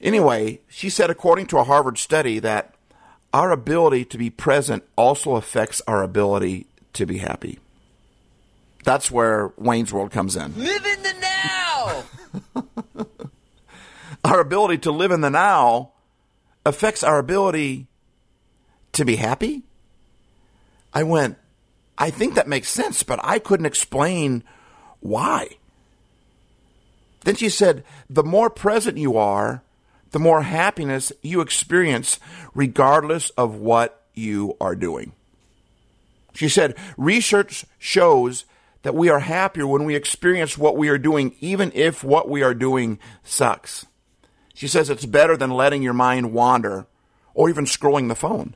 Anyway, 0.00 0.60
she 0.68 0.88
said, 0.88 1.10
according 1.10 1.46
to 1.46 1.58
a 1.58 1.64
Harvard 1.64 1.98
study, 1.98 2.38
that 2.38 2.74
our 3.32 3.50
ability 3.50 4.04
to 4.06 4.18
be 4.18 4.30
present 4.30 4.82
also 4.96 5.36
affects 5.36 5.82
our 5.86 6.02
ability 6.02 6.66
to 6.94 7.06
be 7.06 7.18
happy. 7.18 7.58
That's 8.84 9.10
where 9.10 9.52
Wayne's 9.56 9.92
World 9.92 10.10
comes 10.10 10.36
in. 10.36 10.56
Live 10.56 10.86
in 10.86 11.02
the 11.02 11.14
now. 11.20 12.04
Our 14.24 14.40
ability 14.40 14.78
to 14.78 14.90
live 14.90 15.10
in 15.12 15.20
the 15.22 15.30
now 15.30 15.92
affects 16.64 17.02
our 17.02 17.18
ability 17.18 17.86
to 18.92 19.04
be 19.04 19.16
happy. 19.16 19.62
I 20.92 21.04
went, 21.04 21.38
I 21.96 22.10
think 22.10 22.34
that 22.34 22.48
makes 22.48 22.68
sense, 22.68 23.02
but 23.02 23.18
I 23.22 23.38
couldn't 23.38 23.66
explain 23.66 24.44
why. 25.00 25.56
Then 27.22 27.34
she 27.36 27.48
said, 27.48 27.84
the 28.08 28.22
more 28.22 28.50
present 28.50 28.98
you 28.98 29.16
are, 29.16 29.62
the 30.10 30.18
more 30.18 30.42
happiness 30.42 31.12
you 31.22 31.40
experience, 31.40 32.18
regardless 32.54 33.30
of 33.30 33.56
what 33.56 34.02
you 34.14 34.56
are 34.60 34.74
doing. 34.74 35.12
She 36.34 36.48
said, 36.48 36.76
research 36.96 37.64
shows 37.78 38.44
that 38.82 38.94
we 38.94 39.08
are 39.08 39.20
happier 39.20 39.66
when 39.66 39.84
we 39.84 39.94
experience 39.94 40.56
what 40.56 40.76
we 40.76 40.88
are 40.88 40.98
doing, 40.98 41.34
even 41.40 41.70
if 41.74 42.02
what 42.02 42.28
we 42.28 42.42
are 42.42 42.54
doing 42.54 42.98
sucks. 43.22 43.86
She 44.54 44.68
says 44.68 44.90
it's 44.90 45.06
better 45.06 45.36
than 45.36 45.50
letting 45.50 45.82
your 45.82 45.92
mind 45.92 46.32
wander 46.32 46.86
or 47.34 47.48
even 47.48 47.64
scrolling 47.64 48.08
the 48.08 48.14
phone. 48.14 48.54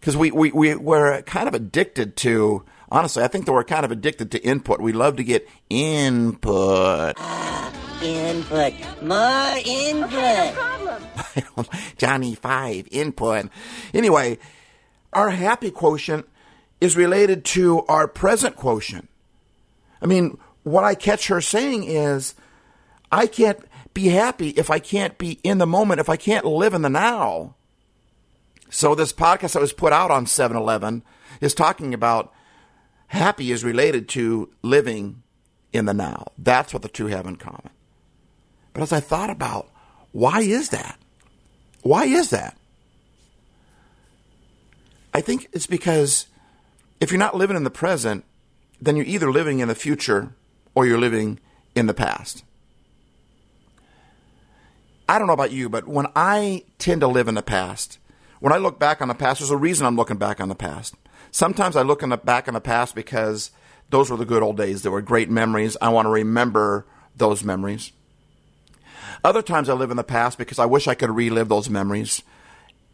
Because 0.00 0.16
we, 0.16 0.30
we, 0.30 0.52
we, 0.52 0.74
we're 0.74 1.22
kind 1.22 1.48
of 1.48 1.54
addicted 1.54 2.16
to, 2.18 2.64
honestly, 2.90 3.22
I 3.22 3.28
think 3.28 3.46
that 3.46 3.52
we're 3.52 3.64
kind 3.64 3.84
of 3.84 3.90
addicted 3.90 4.30
to 4.32 4.42
input. 4.42 4.80
We 4.80 4.92
love 4.92 5.16
to 5.16 5.24
get 5.24 5.48
input. 5.68 7.18
Input. 8.02 8.74
More 9.02 9.54
input. 9.64 10.54
Johnny 11.98 12.34
Five 12.34 12.88
input. 12.90 13.48
Anyway, 13.92 14.38
our 15.12 15.30
happy 15.30 15.70
quotient 15.70 16.26
is 16.80 16.96
related 16.96 17.44
to 17.44 17.82
our 17.86 18.06
present 18.06 18.56
quotient. 18.56 19.08
I 20.00 20.06
mean, 20.06 20.38
what 20.62 20.84
I 20.84 20.94
catch 20.94 21.28
her 21.28 21.40
saying 21.40 21.84
is, 21.84 22.34
I 23.10 23.26
can't 23.26 23.58
be 23.94 24.08
happy 24.08 24.50
if 24.50 24.70
I 24.70 24.78
can't 24.78 25.18
be 25.18 25.40
in 25.42 25.58
the 25.58 25.66
moment, 25.66 26.00
if 26.00 26.08
I 26.08 26.16
can't 26.16 26.44
live 26.44 26.74
in 26.74 26.82
the 26.82 26.90
now. 26.90 27.56
So 28.70 28.94
this 28.94 29.12
podcast 29.12 29.54
that 29.54 29.60
was 29.60 29.72
put 29.72 29.92
out 29.92 30.10
on 30.10 30.26
7-Eleven 30.26 31.02
is 31.40 31.54
talking 31.54 31.94
about 31.94 32.32
happy 33.08 33.50
is 33.50 33.64
related 33.64 34.08
to 34.10 34.50
living 34.62 35.22
in 35.72 35.86
the 35.86 35.94
now. 35.94 36.28
That's 36.36 36.72
what 36.72 36.82
the 36.82 36.88
two 36.88 37.06
have 37.06 37.26
in 37.26 37.36
common. 37.36 37.70
But 38.78 38.84
as 38.84 38.92
I 38.92 39.00
thought 39.00 39.28
about 39.28 39.68
why 40.12 40.42
is 40.42 40.68
that? 40.68 41.00
Why 41.82 42.04
is 42.04 42.30
that? 42.30 42.56
I 45.12 45.20
think 45.20 45.48
it's 45.52 45.66
because 45.66 46.28
if 47.00 47.10
you're 47.10 47.18
not 47.18 47.34
living 47.34 47.56
in 47.56 47.64
the 47.64 47.70
present, 47.70 48.24
then 48.80 48.94
you're 48.94 49.04
either 49.04 49.32
living 49.32 49.58
in 49.58 49.66
the 49.66 49.74
future 49.74 50.32
or 50.76 50.86
you're 50.86 50.96
living 50.96 51.40
in 51.74 51.88
the 51.88 51.94
past. 51.94 52.44
I 55.08 55.18
don't 55.18 55.26
know 55.26 55.32
about 55.32 55.50
you, 55.50 55.68
but 55.68 55.88
when 55.88 56.06
I 56.14 56.62
tend 56.78 57.00
to 57.00 57.08
live 57.08 57.26
in 57.26 57.34
the 57.34 57.42
past, 57.42 57.98
when 58.38 58.52
I 58.52 58.58
look 58.58 58.78
back 58.78 59.02
on 59.02 59.08
the 59.08 59.14
past, 59.14 59.40
there's 59.40 59.50
a 59.50 59.56
reason 59.56 59.88
I'm 59.88 59.96
looking 59.96 60.18
back 60.18 60.40
on 60.40 60.48
the 60.48 60.54
past. 60.54 60.94
Sometimes 61.32 61.74
I 61.74 61.82
look 61.82 62.04
in 62.04 62.10
the 62.10 62.16
back 62.16 62.46
on 62.46 62.54
the 62.54 62.60
past 62.60 62.94
because 62.94 63.50
those 63.90 64.08
were 64.08 64.16
the 64.16 64.24
good 64.24 64.44
old 64.44 64.56
days. 64.56 64.82
They 64.82 64.88
were 64.88 65.02
great 65.02 65.30
memories. 65.30 65.76
I 65.82 65.88
want 65.88 66.06
to 66.06 66.10
remember 66.10 66.86
those 67.16 67.42
memories. 67.42 67.90
Other 69.24 69.42
times 69.42 69.68
I 69.68 69.74
live 69.74 69.90
in 69.90 69.96
the 69.96 70.04
past 70.04 70.38
because 70.38 70.58
I 70.58 70.66
wish 70.66 70.88
I 70.88 70.94
could 70.94 71.10
relive 71.10 71.48
those 71.48 71.68
memories 71.68 72.22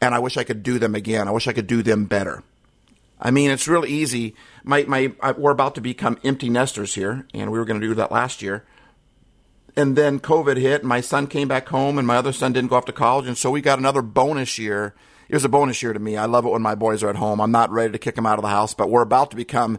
and 0.01 0.15
I 0.15 0.19
wish 0.19 0.37
I 0.37 0.45
could 0.45 0.63
do 0.63 0.79
them 0.79 0.95
again. 0.95 1.29
I 1.29 1.31
wish 1.31 1.49
I 1.49 1.53
could 1.53 1.67
do 1.67 1.83
them 1.83 2.05
better. 2.05 2.43
I 3.21 3.31
mean, 3.31 3.51
it's 3.51 3.69
real 3.69 3.87
easy. 3.87 4.35
My, 4.65 4.85
my, 4.85 5.13
I, 5.21 5.33
we're 5.33 5.53
about 5.53 5.77
to 5.77 5.81
become 5.81 6.19
empty 6.25 6.51
nesters 6.51 6.95
here, 6.95 7.27
and 7.33 7.51
we 7.51 7.59
were 7.59 7.65
going 7.65 7.81
to 7.81 7.87
do 7.87 7.95
that 7.95 8.13
last 8.13 8.43
year. 8.43 8.65
And 9.77 9.97
then 9.97 10.21
COVID 10.21 10.57
hit, 10.57 10.83
and 10.83 10.89
my 10.89 11.01
son 11.01 11.27
came 11.27 11.49
back 11.49 11.69
home, 11.69 11.97
and 11.97 12.07
my 12.07 12.17
other 12.17 12.33
son 12.33 12.53
didn't 12.53 12.71
go 12.71 12.77
off 12.77 12.85
to 12.87 12.93
college, 12.93 13.27
and 13.27 13.39
so 13.39 13.51
we 13.51 13.61
got 13.61 13.79
another 13.79 14.03
bonus 14.03 14.59
year. 14.59 14.95
It 15.29 15.35
was 15.35 15.45
a 15.45 15.49
bonus 15.49 15.83
year 15.83 15.93
to 15.93 15.99
me. 15.99 16.17
I 16.17 16.27
love 16.27 16.45
it 16.45 16.51
when 16.51 16.63
my 16.63 16.75
boys 16.75 17.03
are 17.03 17.11
at 17.11 17.17
home. 17.17 17.41
I'm 17.41 17.51
not 17.51 17.71
ready 17.71 17.93
to 17.93 17.99
kick 17.99 18.15
them 18.15 18.27
out 18.27 18.39
of 18.39 18.43
the 18.43 18.49
house, 18.49 18.75
but 18.75 18.91
we're 18.91 19.03
about 19.03 19.31
to 19.31 19.37
become 19.37 19.79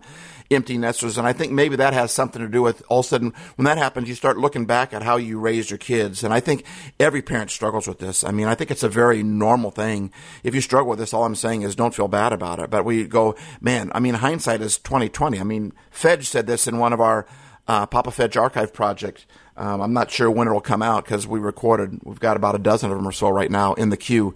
empty 0.52 0.78
nesters. 0.78 1.18
And 1.18 1.28
I 1.28 1.34
think 1.34 1.52
maybe 1.52 1.76
that 1.78 1.94
has 1.94 2.12
something 2.12 2.42
to 2.42 2.48
do 2.48 2.62
with 2.62 2.84
all 2.88 3.00
of 3.00 3.06
a 3.06 3.10
sudden 3.10 3.34
when 3.56 3.66
that 3.66 3.78
happens, 3.78 4.08
you 4.08 4.16
start 4.16 4.38
looking 4.38 4.66
back 4.66 4.94
at 4.94 5.04
how 5.04 5.18
you 5.18 5.40
raised 5.40 5.72
your 5.72 5.78
kids. 5.78 6.24
And 6.24 6.34
I 6.34 6.40
think 6.40 6.66
every 7.00 7.22
parent 7.22 7.52
struggles 7.52 7.88
with 7.88 8.00
this. 8.00 8.24
I 8.24 8.32
mean, 8.32 8.48
I 8.48 8.56
think 8.56 8.72
it's 8.72 8.84
a 8.84 8.90
very 8.90 9.24
normal 9.24 9.72
thing. 9.72 10.12
If 10.44 10.54
you 10.54 10.62
struggle 10.62 10.90
with 10.90 11.00
this, 11.00 11.14
all 11.14 11.26
I'm 11.26 11.36
saying 11.36 11.64
is 11.64 11.76
don't 11.76 11.96
feel 11.96 12.08
bad 12.08 12.34
about 12.34 12.60
it. 12.60 12.70
But 12.70 12.86
we 12.86 13.06
go, 13.06 13.36
man, 13.62 13.92
I 13.94 14.00
mean, 14.00 14.16
hindsight 14.16 14.62
is 14.62 14.78
2020. 14.78 15.40
I 15.40 15.44
mean, 15.44 15.74
Fedge 15.92 16.26
said 16.26 16.48
this 16.48 16.68
in 16.68 16.78
one 16.78 16.94
of 16.94 17.02
our 17.02 17.26
uh, 17.68 17.86
Papa 17.86 18.12
Fedge 18.12 18.40
archive 18.40 18.74
project. 18.74 19.26
Um, 19.58 19.82
I'm 19.82 19.94
not 19.94 20.12
sure 20.12 20.30
when 20.30 20.48
it'll 20.48 20.62
come 20.62 20.82
out 20.82 21.06
because 21.06 21.26
we 21.26 21.40
recorded. 21.40 22.00
We've 22.04 22.20
got 22.20 22.36
about 22.38 22.56
a 22.56 22.60
dozen 22.60 22.92
of 22.92 22.98
them 22.98 23.08
or 23.08 23.12
so 23.12 23.30
right 23.30 23.50
now 23.50 23.74
in 23.74 23.90
the 23.90 23.98
queue. 23.98 24.36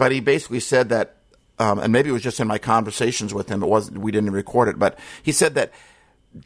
But 0.00 0.12
he 0.12 0.20
basically 0.20 0.60
said 0.60 0.88
that 0.88 1.16
um, 1.58 1.78
and 1.78 1.92
maybe 1.92 2.08
it 2.08 2.12
was 2.14 2.22
just 2.22 2.40
in 2.40 2.48
my 2.48 2.56
conversations 2.56 3.34
with 3.34 3.50
him. 3.50 3.62
It 3.62 3.66
was 3.66 3.90
we 3.90 4.10
didn't 4.10 4.30
record 4.30 4.68
it, 4.68 4.78
but 4.78 4.98
he 5.22 5.30
said 5.30 5.54
that 5.56 5.74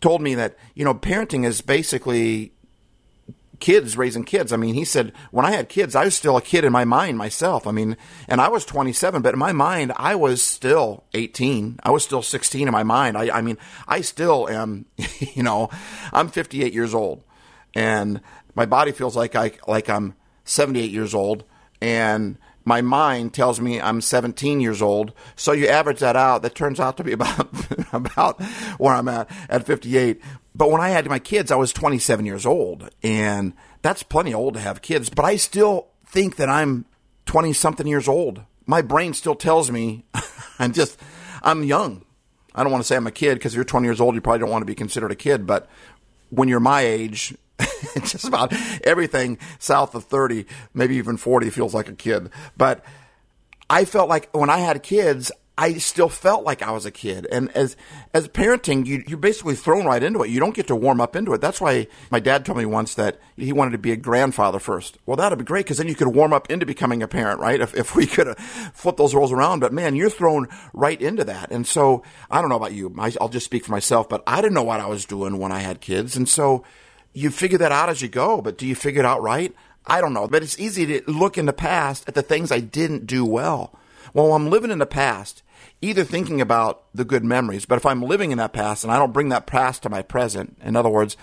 told 0.00 0.20
me 0.20 0.34
that 0.34 0.56
you 0.75 0.84
know 0.84 0.92
parenting 0.92 1.46
is 1.46 1.61
basically 1.61 2.52
kids 3.61 3.96
raising 3.96 4.25
kids. 4.25 4.52
I 4.52 4.56
mean, 4.56 4.75
he 4.75 4.84
said 4.84 5.12
when 5.30 5.46
I 5.46 5.52
had 5.52 5.68
kids, 5.68 5.94
I 5.94 6.06
was 6.06 6.16
still 6.16 6.37
a 6.37 6.42
kid 6.42 6.64
in 6.64 6.73
my 6.73 6.84
mind 6.84 7.16
myself. 7.16 7.64
I 7.64 7.70
mean, 7.70 7.96
and 8.26 8.40
I 8.40 8.49
was 8.49 8.64
27, 8.64 9.23
but 9.23 9.34
in 9.34 9.38
my 9.38 9.52
mind, 9.52 9.92
I 9.94 10.16
was 10.16 10.42
still 10.42 11.04
18. 11.14 11.78
I 11.84 11.92
was 11.92 12.02
still 12.02 12.23
16 12.23 12.66
in 12.66 12.73
my 12.73 12.82
mind. 12.82 13.16
I, 13.16 13.38
I 13.38 13.40
mean, 13.40 13.56
I 13.87 14.00
still 14.00 14.49
am. 14.49 14.87
You 15.37 15.44
know, 15.44 15.70
I'm 16.12 16.28
58 16.28 16.73
years 16.73 16.92
old, 16.92 17.23
and 17.73 18.20
my 18.56 18.66
body 18.66 18.90
feels 18.90 19.14
like 19.16 19.37
I 19.37 19.52
like 19.68 19.88
I'm 19.88 20.14
78 20.44 20.90
years 20.90 21.14
old, 21.14 21.44
and 21.80 22.37
my 22.64 22.80
mind 22.80 23.35
tells 23.35 23.61
me 23.61 23.80
I'm 23.80 24.00
17 24.00 24.61
years 24.61 24.80
old. 24.80 25.12
So 25.37 25.52
you 25.52 25.66
average 25.66 26.00
that 26.00 26.16
out, 26.16 26.42
that 26.42 26.54
turns 26.54 26.80
out 26.80 26.97
to 26.97 27.04
be 27.04 27.12
about 27.14 27.49
about 27.92 28.42
where 28.78 28.94
I'm 28.94 29.09
at 29.09 29.30
at 29.49 29.66
58. 29.66 30.21
But 30.54 30.71
when 30.71 30.80
I 30.80 30.90
had 30.90 31.09
my 31.09 31.18
kids, 31.18 31.50
I 31.50 31.56
was 31.56 31.73
27 31.73 32.25
years 32.26 32.47
old, 32.47 32.88
and 33.02 33.54
that's 33.83 34.02
plenty 34.02 34.33
old 34.33 34.54
to 34.54 34.61
have 34.61 34.83
kids. 34.83 35.11
But 35.11 35.25
I 35.25 35.37
still 35.37 35.88
think 36.06 36.37
that 36.37 36.49
I'm 36.49 36.85
20 37.26 37.52
something 37.52 37.87
years 37.87 38.09
old. 38.09 38.42
My 38.66 38.80
brain 38.80 39.14
still 39.14 39.35
tells 39.35 39.71
me 39.71 40.04
I'm 40.59 40.73
just 40.73 40.99
I'm 41.42 41.64
young. 41.64 42.04
I 42.54 42.62
don't 42.62 42.71
want 42.71 42.83
to 42.83 42.87
say 42.87 42.97
I'm 42.97 43.06
a 43.06 43.12
kid 43.12 43.35
because 43.35 43.52
if 43.52 43.56
you're 43.56 43.64
20 43.64 43.87
years 43.87 44.00
old, 44.00 44.14
you 44.14 44.21
probably 44.21 44.40
don't 44.40 44.50
want 44.50 44.62
to 44.62 44.66
be 44.66 44.76
considered 44.76 45.11
a 45.11 45.16
kid. 45.16 45.47
But 45.47 45.68
when 46.30 46.49
you're 46.49 46.61
my 46.61 46.83
age, 46.83 47.35
just 48.03 48.26
about 48.26 48.53
everything 48.85 49.38
south 49.59 49.95
of 49.95 50.05
30, 50.05 50.47
maybe 50.73 50.97
even 50.97 51.17
40 51.17 51.50
feels 51.50 51.75
like 51.75 51.88
a 51.88 51.95
kid. 51.95 52.31
But 52.57 52.85
I 53.69 53.85
felt 53.85 54.09
like 54.09 54.35
when 54.35 54.50
I 54.50 54.59
had 54.59 54.83
kids, 54.83 55.33
I 55.57 55.75
still 55.75 56.09
felt 56.09 56.43
like 56.43 56.62
I 56.62 56.73
was 56.73 56.85
a 56.85 56.91
kid. 56.91 57.29
And 57.31 57.49
as 57.53 57.76
as 58.12 58.26
parenting, 58.26 58.87
you, 58.87 59.05
you're 59.07 59.19
basically 59.19 59.55
thrown 59.55 59.87
right 59.87 60.03
into 60.03 60.23
it. 60.23 60.31
You 60.31 60.41
don't 60.41 60.55
get 60.55 60.67
to 60.67 60.76
warm 60.76 61.00
up 61.00 61.14
into 61.14 61.33
it. 61.33 61.41
That's 61.41 61.61
why 61.61 61.87
my 62.11 62.19
dad 62.19 62.45
told 62.45 62.59
me 62.59 62.64
once 62.64 62.95
that 62.97 63.21
he 63.37 63.53
wanted 63.53 63.71
to 63.71 63.79
be 63.79 63.93
a 63.93 63.97
grandfather 63.97 64.59
first. 64.59 64.99
Well, 65.07 65.17
that'd 65.17 65.38
be 65.38 65.45
great 65.45 65.64
because 65.64 65.79
then 65.79 65.87
you 65.87 65.95
could 65.95 66.09
warm 66.09 66.33
up 66.33 66.50
into 66.50 66.67
becoming 66.67 67.05
a 67.05 67.09
parent, 67.09 67.38
right? 67.38 67.61
If, 67.61 67.73
if 67.75 67.95
we 67.95 68.07
could 68.07 68.37
flip 68.38 68.97
those 68.97 69.14
roles 69.14 69.31
around. 69.31 69.61
But 69.61 69.73
man, 69.73 69.95
you're 69.95 70.11
thrown 70.11 70.49
right 70.73 71.00
into 71.00 71.23
that. 71.25 71.53
And 71.53 71.64
so 71.64 72.03
I 72.29 72.41
don't 72.41 72.50
know 72.50 72.57
about 72.57 72.73
you. 72.73 72.93
I, 72.99 73.12
I'll 73.21 73.29
just 73.29 73.47
speak 73.47 73.64
for 73.64 73.73
myself, 73.73 74.09
but 74.09 74.25
I 74.26 74.41
didn't 74.41 74.55
know 74.55 74.64
what 74.64 74.81
I 74.81 74.87
was 74.87 75.05
doing 75.05 75.38
when 75.38 75.53
I 75.53 75.61
had 75.61 75.81
kids. 75.81 76.17
And 76.17 76.29
so 76.29 76.64
you 77.14 77.30
figure 77.30 77.59
that 77.59 77.73
out 77.73 77.88
as 77.88 78.02
you 78.02 78.09
go. 78.09 78.42
But 78.42 78.59
do 78.59 78.66
you 78.66 78.75
figure 78.75 79.00
it 79.00 79.06
out 79.06 79.23
right? 79.23 79.54
I 79.87 80.00
don't 80.00 80.12
know. 80.12 80.28
But 80.28 80.42
it's 80.42 80.59
easy 80.59 80.87
to 80.87 81.11
look 81.11 81.38
in 81.38 81.47
the 81.47 81.52
past 81.52 82.06
at 82.06 82.14
the 82.14 82.23
things 82.23 82.52
I 82.52 82.61
didn't 82.61 83.06
do 83.06 83.25
well. 83.25 83.78
Well, 84.12 84.33
I'm 84.35 84.50
living 84.50 84.71
in 84.71 84.78
the 84.78 84.87
past, 84.87 85.42
either 85.80 86.04
thinking 86.04 86.40
about 86.40 86.85
the 86.94 87.04
good 87.04 87.25
memories, 87.25 87.66
but 87.66 87.76
if 87.76 87.87
I'm 87.87 88.02
living 88.02 88.30
in 88.30 88.38
that 88.38 88.52
past 88.52 88.85
and 88.85 88.92
I 88.92 88.99
don't 88.99 89.12
bring 89.12 89.30
that 89.30 89.47
past 89.47 89.83
to 89.83 89.90
my 89.90 90.02
present, 90.02 90.56
in 90.62 90.76
other 90.76 90.88
words, 90.88 91.16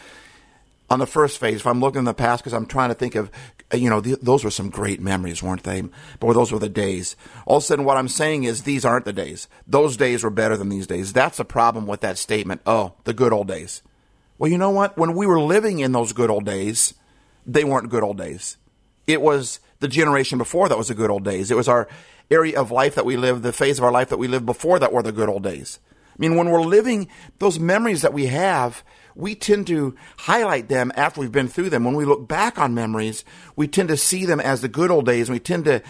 on 0.90 1.00
the 1.00 1.08
first 1.08 1.40
phase, 1.40 1.62
if 1.62 1.68
I'm 1.68 1.80
looking 1.80 2.00
in 2.00 2.06
the 2.06 2.14
past 2.14 2.44
because 2.44 2.54
I'm 2.54 2.66
trying 2.66 2.90
to 2.90 2.96
think 2.96 3.16
of, 3.16 3.32
uh, 3.74 3.78
you 3.78 3.90
know, 3.90 4.02
th- 4.02 4.20
those 4.22 4.44
were 4.44 4.52
some 4.52 4.70
great 4.70 5.00
memories, 5.00 5.42
weren't 5.42 5.64
they? 5.64 5.84
But 6.20 6.34
those 6.34 6.52
were 6.52 6.60
the 6.60 6.68
days. 6.68 7.16
All 7.46 7.58
of 7.58 7.64
a 7.64 7.66
sudden, 7.66 7.86
what 7.86 7.96
I'm 7.96 8.10
saying 8.10 8.44
is 8.44 8.64
these 8.64 8.84
aren't 8.84 9.06
the 9.06 9.14
days. 9.14 9.48
Those 9.66 9.96
days 9.96 10.22
were 10.22 10.30
better 10.30 10.58
than 10.58 10.68
these 10.68 10.88
days. 10.88 11.14
That's 11.14 11.38
the 11.38 11.46
problem 11.46 11.88
with 11.88 12.02
that 12.02 12.18
statement. 12.18 12.60
Oh, 12.66 12.96
the 13.06 13.14
good 13.14 13.32
old 13.32 13.48
days. 13.48 13.82
Well, 14.42 14.50
you 14.50 14.58
know 14.58 14.72
what? 14.72 14.98
When 14.98 15.14
we 15.14 15.28
were 15.28 15.40
living 15.40 15.78
in 15.78 15.92
those 15.92 16.14
good 16.14 16.32
old 16.32 16.46
days, 16.46 16.96
they 17.46 17.64
weren't 17.64 17.92
good 17.92 18.02
old 18.02 18.18
days. 18.18 18.58
It 19.06 19.22
was 19.22 19.60
the 19.82 19.88
generation 19.88 20.40
before 20.40 20.68
that 20.68 20.80
was 20.80 20.88
the 20.88 20.96
good 20.96 21.12
old 21.12 21.24
days. 21.24 21.52
It 21.52 21.58
was 21.58 21.68
our 21.68 21.88
area 22.32 22.60
of 22.60 22.72
life 22.72 22.96
that 22.96 23.06
we 23.06 23.18
lived, 23.18 23.44
the 23.44 23.54
phase 23.54 23.78
of 23.78 23.84
our 23.84 23.92
life 23.92 24.10
that 24.10 24.18
we 24.18 24.28
lived 24.28 24.48
before 24.48 24.80
that 24.80 24.92
were 24.92 25.04
the 25.04 25.12
good 25.12 25.30
old 25.30 25.44
days. 25.44 25.78
I 26.08 26.16
mean, 26.18 26.38
when 26.38 26.50
we're 26.50 26.64
living 26.64 27.08
those 27.38 27.60
memories 27.60 28.02
that 28.02 28.14
we 28.14 28.26
have, 28.26 28.84
we 29.14 29.36
tend 29.36 29.68
to 29.68 29.96
highlight 30.18 30.70
them 30.70 30.92
after 30.96 31.22
we've 31.22 31.32
been 31.32 31.48
through 31.48 31.70
them. 31.70 31.84
When 31.84 31.94
we 31.94 32.06
look 32.06 32.28
back 32.28 32.58
on 32.58 32.74
memories, 32.74 33.24
we 33.56 33.68
tend 33.68 33.90
to 33.90 33.98
see 33.98 34.26
them 34.26 34.40
as 34.40 34.62
the 34.62 34.68
good 34.68 34.90
old 34.90 35.06
days, 35.06 35.30
and 35.30 35.36
we 35.36 35.40
tend 35.40 35.66
to, 35.66 35.84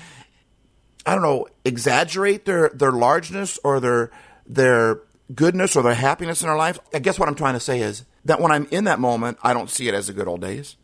I 1.05 1.13
don't 1.13 1.23
know, 1.23 1.47
exaggerate 1.63 2.43
their 2.43 2.67
their 2.73 2.91
largeness 2.91 3.57
or 3.63 3.79
their 3.79 4.11
their 4.45 4.99
goodness 5.33 5.77
or 5.77 5.83
their 5.83 5.93
happiness 5.93 6.43
in 6.43 6.49
our 6.49 6.57
life. 6.57 6.79
I 6.93 6.99
guess 6.99 7.17
what 7.17 7.29
I'm 7.29 7.35
trying 7.35 7.53
to 7.53 7.61
say 7.61 7.79
is 7.79 8.03
that 8.25 8.39
when 8.39 8.51
I'm 8.51 8.67
in 8.71 8.85
that 8.85 8.99
moment, 8.99 9.37
I 9.41 9.53
don't 9.53 9.69
see 9.69 9.87
it 9.87 9.93
as 9.93 10.07
the 10.07 10.13
good 10.13 10.27
old 10.27 10.41
days. 10.41 10.75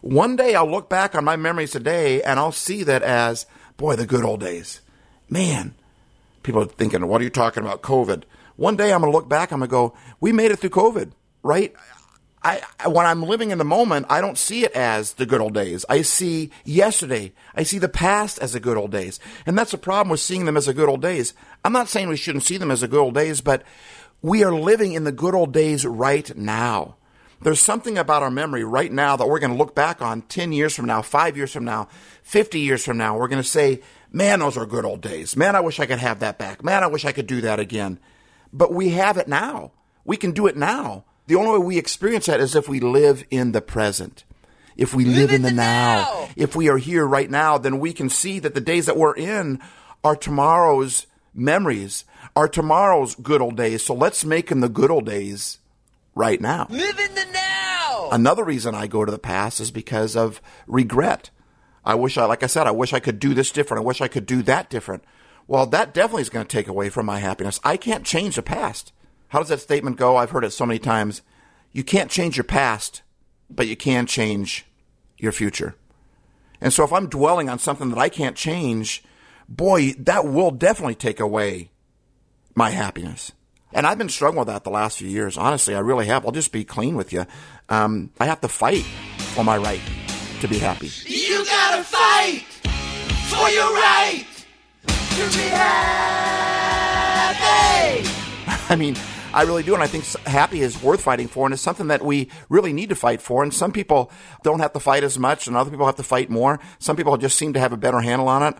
One 0.00 0.36
day 0.36 0.54
I'll 0.54 0.70
look 0.70 0.88
back 0.88 1.14
on 1.14 1.24
my 1.24 1.36
memories 1.36 1.72
today 1.72 2.22
and 2.22 2.38
I'll 2.38 2.52
see 2.52 2.82
that 2.84 3.02
as, 3.02 3.46
boy, 3.76 3.96
the 3.96 4.06
good 4.06 4.24
old 4.24 4.40
days. 4.40 4.80
Man, 5.28 5.74
people 6.42 6.62
are 6.62 6.66
thinking, 6.66 7.06
what 7.06 7.20
are 7.20 7.24
you 7.24 7.30
talking 7.30 7.62
about? 7.62 7.82
COVID. 7.82 8.24
One 8.56 8.76
day 8.76 8.92
I'm 8.92 9.00
going 9.00 9.12
to 9.12 9.16
look 9.16 9.28
back, 9.28 9.52
I'm 9.52 9.60
going 9.60 9.68
to 9.68 9.72
go, 9.72 9.94
we 10.20 10.32
made 10.32 10.50
it 10.50 10.58
through 10.58 10.70
COVID, 10.70 11.12
right? 11.42 11.74
I, 12.42 12.62
when 12.86 13.04
I'm 13.04 13.22
living 13.22 13.50
in 13.50 13.58
the 13.58 13.64
moment, 13.64 14.06
I 14.08 14.22
don't 14.22 14.38
see 14.38 14.64
it 14.64 14.72
as 14.72 15.14
the 15.14 15.26
good 15.26 15.42
old 15.42 15.52
days. 15.52 15.84
I 15.90 16.00
see 16.00 16.50
yesterday. 16.64 17.32
I 17.54 17.64
see 17.64 17.78
the 17.78 17.88
past 17.88 18.38
as 18.38 18.54
the 18.54 18.60
good 18.60 18.78
old 18.78 18.90
days. 18.90 19.20
And 19.44 19.58
that's 19.58 19.72
the 19.72 19.78
problem 19.78 20.08
with 20.08 20.20
seeing 20.20 20.46
them 20.46 20.56
as 20.56 20.64
the 20.64 20.72
good 20.72 20.88
old 20.88 21.02
days. 21.02 21.34
I'm 21.64 21.72
not 21.74 21.88
saying 21.88 22.08
we 22.08 22.16
shouldn't 22.16 22.44
see 22.44 22.56
them 22.56 22.70
as 22.70 22.80
the 22.80 22.88
good 22.88 23.00
old 23.00 23.14
days, 23.14 23.42
but 23.42 23.62
we 24.22 24.44
are 24.44 24.52
living 24.52 24.92
in 24.92 25.04
the 25.04 25.12
good 25.12 25.34
old 25.34 25.52
days 25.52 25.86
right 25.86 26.36
now. 26.36 26.96
There's 27.42 27.60
something 27.60 27.96
about 27.96 28.22
our 28.22 28.30
memory 28.30 28.64
right 28.64 28.92
now 28.92 29.16
that 29.16 29.26
we're 29.26 29.38
going 29.38 29.52
to 29.52 29.56
look 29.56 29.74
back 29.74 30.02
on 30.02 30.22
10 30.22 30.52
years 30.52 30.76
from 30.76 30.84
now, 30.84 31.00
5 31.00 31.36
years 31.38 31.52
from 31.52 31.64
now, 31.64 31.88
50 32.22 32.60
years 32.60 32.84
from 32.84 32.98
now. 32.98 33.16
We're 33.16 33.28
going 33.28 33.42
to 33.42 33.48
say, 33.48 33.80
man, 34.12 34.40
those 34.40 34.58
are 34.58 34.66
good 34.66 34.84
old 34.84 35.00
days. 35.00 35.36
Man, 35.36 35.56
I 35.56 35.60
wish 35.60 35.80
I 35.80 35.86
could 35.86 36.00
have 36.00 36.20
that 36.20 36.38
back. 36.38 36.62
Man, 36.62 36.84
I 36.84 36.88
wish 36.88 37.06
I 37.06 37.12
could 37.12 37.26
do 37.26 37.40
that 37.40 37.58
again. 37.58 37.98
But 38.52 38.74
we 38.74 38.90
have 38.90 39.16
it 39.16 39.26
now. 39.26 39.72
We 40.04 40.18
can 40.18 40.32
do 40.32 40.46
it 40.48 40.56
now. 40.56 41.04
The 41.28 41.36
only 41.36 41.58
way 41.58 41.64
we 41.64 41.78
experience 41.78 42.26
that 42.26 42.40
is 42.40 42.54
if 42.54 42.68
we 42.68 42.80
live 42.80 43.24
in 43.30 43.52
the 43.52 43.62
present. 43.62 44.24
If 44.76 44.94
we 44.94 45.04
live, 45.04 45.32
in 45.32 45.42
the, 45.42 45.52
now. 45.52 46.28
If 46.36 46.56
we 46.56 46.68
are 46.68 46.78
here 46.78 47.06
right 47.06 47.30
now, 47.30 47.58
then 47.58 47.80
we 47.80 47.92
can 47.92 48.08
see 48.08 48.38
that 48.40 48.54
the 48.54 48.60
days 48.60 48.86
that 48.86 48.96
we're 48.96 49.14
in 49.14 49.60
are 50.02 50.16
tomorrow's 50.16 51.06
memories, 51.34 52.04
are 52.36 52.48
tomorrow's 52.48 53.14
good 53.14 53.40
old 53.40 53.56
days. 53.56 53.84
So 53.84 53.94
let's 53.94 54.24
make 54.24 54.48
them 54.48 54.60
the 54.60 54.68
good 54.68 54.90
old 54.90 55.06
days 55.06 55.58
right 56.14 56.40
now. 56.40 56.66
Live 56.70 56.98
in 56.98 57.14
the 57.14 57.26
now. 57.32 58.08
Another 58.10 58.44
reason 58.44 58.74
I 58.74 58.86
go 58.86 59.04
to 59.04 59.12
the 59.12 59.18
past 59.18 59.60
is 59.60 59.70
because 59.70 60.16
of 60.16 60.40
regret. 60.66 61.30
I 61.84 61.94
wish 61.94 62.18
I, 62.18 62.24
like 62.26 62.42
I 62.42 62.46
said, 62.46 62.66
I 62.66 62.72
wish 62.72 62.92
I 62.92 63.00
could 63.00 63.18
do 63.18 63.34
this 63.34 63.50
different. 63.50 63.82
I 63.82 63.86
wish 63.86 64.00
I 64.00 64.08
could 64.08 64.26
do 64.26 64.42
that 64.42 64.70
different. 64.70 65.04
Well, 65.46 65.66
that 65.66 65.94
definitely 65.94 66.22
is 66.22 66.30
going 66.30 66.46
to 66.46 66.56
take 66.56 66.68
away 66.68 66.90
from 66.90 67.06
my 67.06 67.18
happiness. 67.18 67.58
I 67.64 67.76
can't 67.76 68.04
change 68.04 68.36
the 68.36 68.42
past. 68.42 68.92
How 69.28 69.38
does 69.38 69.48
that 69.48 69.60
statement 69.60 69.96
go? 69.96 70.16
I've 70.16 70.30
heard 70.30 70.44
it 70.44 70.52
so 70.52 70.66
many 70.66 70.78
times. 70.78 71.22
You 71.72 71.84
can't 71.84 72.10
change 72.10 72.36
your 72.36 72.44
past, 72.44 73.02
but 73.48 73.66
you 73.66 73.76
can 73.76 74.06
change 74.06 74.66
your 75.18 75.32
future. 75.32 75.74
And 76.60 76.72
so 76.72 76.84
if 76.84 76.92
I'm 76.92 77.08
dwelling 77.08 77.48
on 77.48 77.58
something 77.58 77.88
that 77.90 77.98
I 77.98 78.08
can't 78.08 78.36
change, 78.36 79.02
boy, 79.48 79.92
that 79.98 80.26
will 80.26 80.50
definitely 80.50 80.94
take 80.94 81.20
away 81.20 81.69
my 82.54 82.70
happiness. 82.70 83.32
And 83.72 83.86
I've 83.86 83.98
been 83.98 84.08
struggling 84.08 84.40
with 84.40 84.48
that 84.48 84.64
the 84.64 84.70
last 84.70 84.98
few 84.98 85.08
years. 85.08 85.36
Honestly, 85.36 85.74
I 85.74 85.80
really 85.80 86.06
have. 86.06 86.26
I'll 86.26 86.32
just 86.32 86.50
be 86.52 86.64
clean 86.64 86.96
with 86.96 87.12
you. 87.12 87.24
Um, 87.68 88.10
I 88.18 88.26
have 88.26 88.40
to 88.40 88.48
fight 88.48 88.84
for 89.34 89.44
my 89.44 89.56
right 89.56 89.80
to 90.40 90.48
be 90.48 90.58
happy. 90.58 90.90
You 91.06 91.44
gotta 91.44 91.84
fight 91.84 92.42
for 93.28 93.48
your 93.50 93.72
right 93.74 94.24
to 94.90 95.38
be 95.38 95.48
happy. 95.48 96.10
I 98.72 98.76
mean, 98.76 98.96
I 99.32 99.42
really 99.42 99.62
do. 99.62 99.74
And 99.74 99.82
I 99.82 99.86
think 99.86 100.04
happy 100.26 100.62
is 100.62 100.82
worth 100.82 101.02
fighting 101.02 101.28
for. 101.28 101.46
And 101.46 101.52
it's 101.52 101.62
something 101.62 101.88
that 101.88 102.04
we 102.04 102.28
really 102.48 102.72
need 102.72 102.88
to 102.88 102.96
fight 102.96 103.22
for. 103.22 103.44
And 103.44 103.54
some 103.54 103.70
people 103.70 104.10
don't 104.42 104.58
have 104.60 104.72
to 104.72 104.80
fight 104.80 105.04
as 105.04 105.18
much 105.18 105.46
and 105.46 105.56
other 105.56 105.70
people 105.70 105.86
have 105.86 105.96
to 105.96 106.02
fight 106.02 106.30
more. 106.30 106.58
Some 106.80 106.96
people 106.96 107.16
just 107.16 107.38
seem 107.38 107.52
to 107.52 107.60
have 107.60 107.72
a 107.72 107.76
better 107.76 108.00
handle 108.00 108.28
on 108.28 108.42
it. 108.42 108.56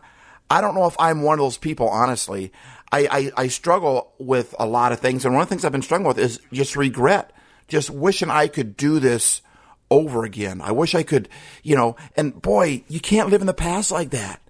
I 0.48 0.60
don't 0.60 0.74
know 0.74 0.86
if 0.86 0.96
I'm 0.98 1.22
one 1.22 1.38
of 1.38 1.44
those 1.44 1.58
people, 1.58 1.88
honestly. 1.88 2.52
I, 2.92 3.06
I, 3.36 3.42
I 3.44 3.48
struggle 3.48 4.12
with 4.18 4.54
a 4.58 4.66
lot 4.66 4.92
of 4.92 5.00
things. 5.00 5.24
And 5.24 5.34
one 5.34 5.42
of 5.42 5.48
the 5.48 5.54
things 5.54 5.64
I've 5.64 5.72
been 5.72 5.82
struggling 5.82 6.08
with 6.08 6.18
is 6.18 6.40
just 6.52 6.76
regret. 6.76 7.32
Just 7.68 7.90
wishing 7.90 8.30
I 8.30 8.48
could 8.48 8.76
do 8.76 8.98
this 8.98 9.42
over 9.90 10.24
again. 10.24 10.60
I 10.60 10.72
wish 10.72 10.94
I 10.94 11.02
could, 11.02 11.28
you 11.62 11.76
know, 11.76 11.96
and 12.16 12.40
boy, 12.40 12.84
you 12.88 13.00
can't 13.00 13.28
live 13.28 13.40
in 13.40 13.46
the 13.46 13.54
past 13.54 13.90
like 13.90 14.10
that 14.10 14.40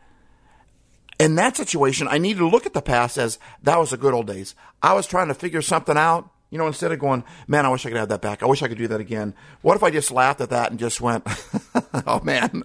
in 1.20 1.35
that 1.35 1.55
situation, 1.55 2.09
I 2.09 2.16
need 2.16 2.38
to 2.38 2.48
look 2.48 2.64
at 2.64 2.72
the 2.72 2.81
past 2.81 3.18
as 3.18 3.38
that 3.62 3.79
was 3.79 3.90
the 3.90 3.98
good 3.98 4.14
old 4.14 4.26
days. 4.26 4.55
I 4.83 4.94
was 4.94 5.07
trying 5.07 5.29
to 5.29 5.35
figure 5.35 5.61
something 5.61 5.96
out, 5.98 6.31
you 6.48 6.57
know, 6.57 6.66
instead 6.66 6.92
of 6.92 6.98
going, 6.98 7.24
man, 7.46 7.66
I 7.66 7.68
wish 7.68 7.85
I 7.85 7.90
could 7.90 7.98
have 7.98 8.09
that 8.09 8.22
back. 8.22 8.42
I 8.42 8.46
wish 8.46 8.62
I 8.62 8.68
could 8.68 8.79
do 8.79 8.88
that 8.88 9.00
again. 9.00 9.35
What 9.61 9.76
if 9.76 9.83
I 9.83 9.90
just 9.90 10.11
laughed 10.11 10.40
at 10.40 10.48
that 10.48 10.70
and 10.70 10.81
just 10.81 10.98
went, 10.98 11.26
oh 12.07 12.20
man, 12.24 12.64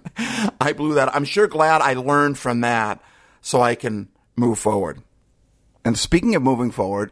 I 0.58 0.72
blew 0.72 0.94
that. 0.94 1.14
I'm 1.14 1.26
sure 1.26 1.46
glad 1.46 1.82
I 1.82 1.92
learned 1.92 2.38
from 2.38 2.62
that 2.62 3.02
so 3.42 3.60
I 3.60 3.74
can 3.74 4.08
move 4.36 4.58
forward. 4.58 5.02
And 5.86 5.98
speaking 5.98 6.34
of 6.34 6.42
moving 6.42 6.70
forward, 6.70 7.10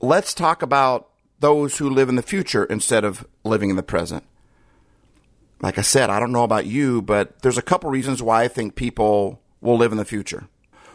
let's 0.00 0.34
talk 0.34 0.60
about 0.60 1.08
those 1.40 1.78
who 1.78 1.88
live 1.88 2.10
in 2.10 2.16
the 2.16 2.22
future 2.22 2.64
instead 2.64 3.04
of 3.04 3.26
living 3.44 3.70
in 3.70 3.76
the 3.76 3.82
present 3.82 4.24
like 5.60 5.78
I 5.78 5.82
said, 5.82 6.10
I 6.10 6.20
don't 6.20 6.32
know 6.32 6.44
about 6.44 6.66
you, 6.66 7.02
but 7.02 7.40
there's 7.42 7.58
a 7.58 7.62
couple 7.62 7.90
reasons 7.90 8.22
why 8.22 8.44
I 8.44 8.48
think 8.48 8.76
people 8.76 9.40
will 9.60 9.76
live 9.76 9.92
in 9.92 9.98
the 9.98 10.04
future. 10.04 10.48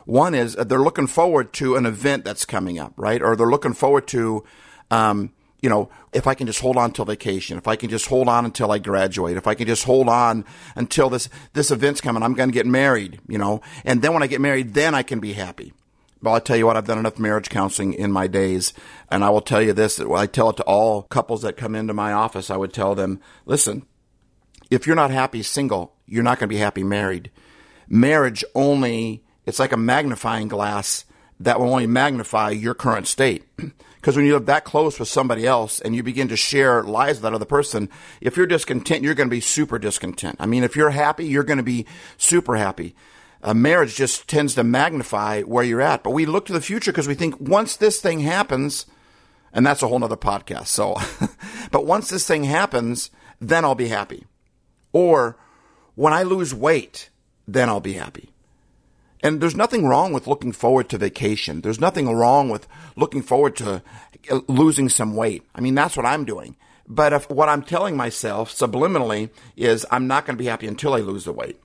One 0.05 0.33
is 0.35 0.55
uh, 0.55 0.63
they're 0.63 0.79
looking 0.79 1.07
forward 1.07 1.53
to 1.53 1.75
an 1.75 1.85
event 1.85 2.25
that's 2.25 2.45
coming 2.45 2.79
up, 2.79 2.93
right? 2.97 3.21
Or 3.21 3.35
they're 3.35 3.47
looking 3.47 3.73
forward 3.73 4.07
to, 4.07 4.43
um, 4.91 5.33
you 5.61 5.69
know, 5.69 5.89
if 6.13 6.27
I 6.27 6.33
can 6.33 6.47
just 6.47 6.59
hold 6.59 6.77
on 6.77 6.91
till 6.91 7.05
vacation, 7.05 7.57
if 7.57 7.67
I 7.67 7.75
can 7.75 7.89
just 7.89 8.07
hold 8.07 8.27
on 8.27 8.45
until 8.45 8.71
I 8.71 8.79
graduate, 8.79 9.37
if 9.37 9.47
I 9.47 9.55
can 9.55 9.67
just 9.67 9.85
hold 9.85 10.09
on 10.09 10.45
until 10.75 11.09
this 11.09 11.29
this 11.53 11.71
event's 11.71 12.01
coming, 12.01 12.23
I'm 12.23 12.33
going 12.33 12.49
to 12.49 12.53
get 12.53 12.65
married, 12.65 13.19
you 13.27 13.37
know, 13.37 13.61
and 13.85 14.01
then 14.01 14.13
when 14.13 14.23
I 14.23 14.27
get 14.27 14.41
married, 14.41 14.73
then 14.73 14.93
I 14.93 15.03
can 15.03 15.19
be 15.19 15.33
happy. 15.33 15.73
Well, 16.23 16.35
I 16.35 16.39
tell 16.39 16.55
you 16.55 16.65
what, 16.65 16.77
I've 16.77 16.87
done 16.87 16.99
enough 16.99 17.19
marriage 17.19 17.49
counseling 17.49 17.93
in 17.93 18.09
my 18.09 18.27
days, 18.27 18.73
and 19.11 19.25
I 19.25 19.29
will 19.29 19.41
tell 19.41 19.61
you 19.61 19.73
this: 19.73 19.99
I 19.99 20.25
tell 20.25 20.51
it 20.51 20.57
to 20.57 20.63
all 20.63 21.01
couples 21.03 21.41
that 21.41 21.57
come 21.57 21.75
into 21.75 21.93
my 21.93 22.13
office. 22.13 22.49
I 22.49 22.55
would 22.55 22.71
tell 22.71 22.95
them, 22.95 23.19
listen, 23.45 23.85
if 24.71 24.87
you're 24.87 24.95
not 24.95 25.11
happy 25.11 25.43
single, 25.43 25.97
you're 26.05 26.23
not 26.23 26.39
going 26.39 26.47
to 26.47 26.55
be 26.55 26.61
happy 26.61 26.81
married. 26.81 27.29
Marriage 27.89 28.45
only, 28.55 29.25
it's 29.45 29.59
like 29.59 29.73
a 29.73 29.77
magnifying 29.77 30.47
glass 30.47 31.03
that 31.41 31.59
will 31.59 31.69
only 31.69 31.87
magnify 31.87 32.51
your 32.51 32.73
current 32.73 33.07
state. 33.07 33.43
Because 34.03 34.17
when 34.17 34.25
you 34.25 34.33
live 34.33 34.47
that 34.47 34.65
close 34.65 34.99
with 34.99 35.07
somebody 35.07 35.47
else 35.47 35.79
and 35.79 35.95
you 35.95 36.03
begin 36.03 36.27
to 36.27 36.35
share 36.35 36.83
lives 36.83 37.19
with 37.19 37.21
that 37.21 37.33
other 37.33 37.45
person, 37.45 37.87
if 38.19 38.35
you're 38.35 38.45
discontent, 38.45 39.01
you're 39.01 39.13
going 39.13 39.29
to 39.29 39.33
be 39.33 39.39
super 39.39 39.79
discontent. 39.79 40.35
I 40.41 40.45
mean, 40.45 40.65
if 40.65 40.75
you're 40.75 40.89
happy, 40.89 41.25
you're 41.25 41.45
going 41.45 41.55
to 41.55 41.63
be 41.63 41.85
super 42.17 42.57
happy. 42.57 42.95
A 43.43 43.53
marriage 43.53 43.95
just 43.95 44.27
tends 44.27 44.55
to 44.55 44.63
magnify 44.63 45.41
where 45.41 45.63
you're 45.63 45.81
at. 45.81 46.01
But 46.01 46.11
we 46.11 46.25
look 46.25 46.45
to 46.45 46.53
the 46.53 46.61
future 46.61 46.91
because 46.91 47.07
we 47.07 47.13
think 47.13 47.39
once 47.39 47.75
this 47.75 47.99
thing 47.99 48.21
happens, 48.21 48.85
and 49.51 49.65
that's 49.65 49.83
a 49.83 49.87
whole 49.87 49.99
nother 49.99 50.15
podcast. 50.15 50.67
So, 50.67 50.95
but 51.71 51.85
once 51.85 52.09
this 52.09 52.25
thing 52.25 52.45
happens, 52.45 53.11
then 53.41 53.65
I'll 53.65 53.75
be 53.75 53.89
happy. 53.89 54.25
Or 54.93 55.37
when 55.95 56.13
I 56.13 56.23
lose 56.23 56.53
weight, 56.53 57.09
then 57.47 57.67
I'll 57.67 57.81
be 57.81 57.93
happy. 57.93 58.29
And 59.21 59.39
there's 59.39 59.55
nothing 59.55 59.87
wrong 59.87 60.11
with 60.11 60.27
looking 60.27 60.51
forward 60.51 60.89
to 60.89 60.97
vacation. 60.97 61.61
There's 61.61 61.79
nothing 61.79 62.13
wrong 62.13 62.49
with 62.49 62.67
looking 62.95 63.21
forward 63.21 63.55
to 63.57 63.81
uh, 64.29 64.39
losing 64.47 64.89
some 64.89 65.15
weight. 65.15 65.43
I 65.55 65.61
mean, 65.61 65.75
that's 65.75 65.95
what 65.95 66.05
I'm 66.05 66.25
doing. 66.25 66.57
But 66.87 67.13
if 67.13 67.29
what 67.29 67.47
I'm 67.47 67.63
telling 67.63 67.95
myself 67.95 68.53
subliminally 68.53 69.29
is 69.55 69.85
I'm 69.91 70.07
not 70.07 70.25
going 70.25 70.37
to 70.37 70.43
be 70.43 70.49
happy 70.49 70.67
until 70.67 70.93
I 70.93 70.99
lose 70.99 71.23
the 71.23 71.31
weight. 71.31 71.62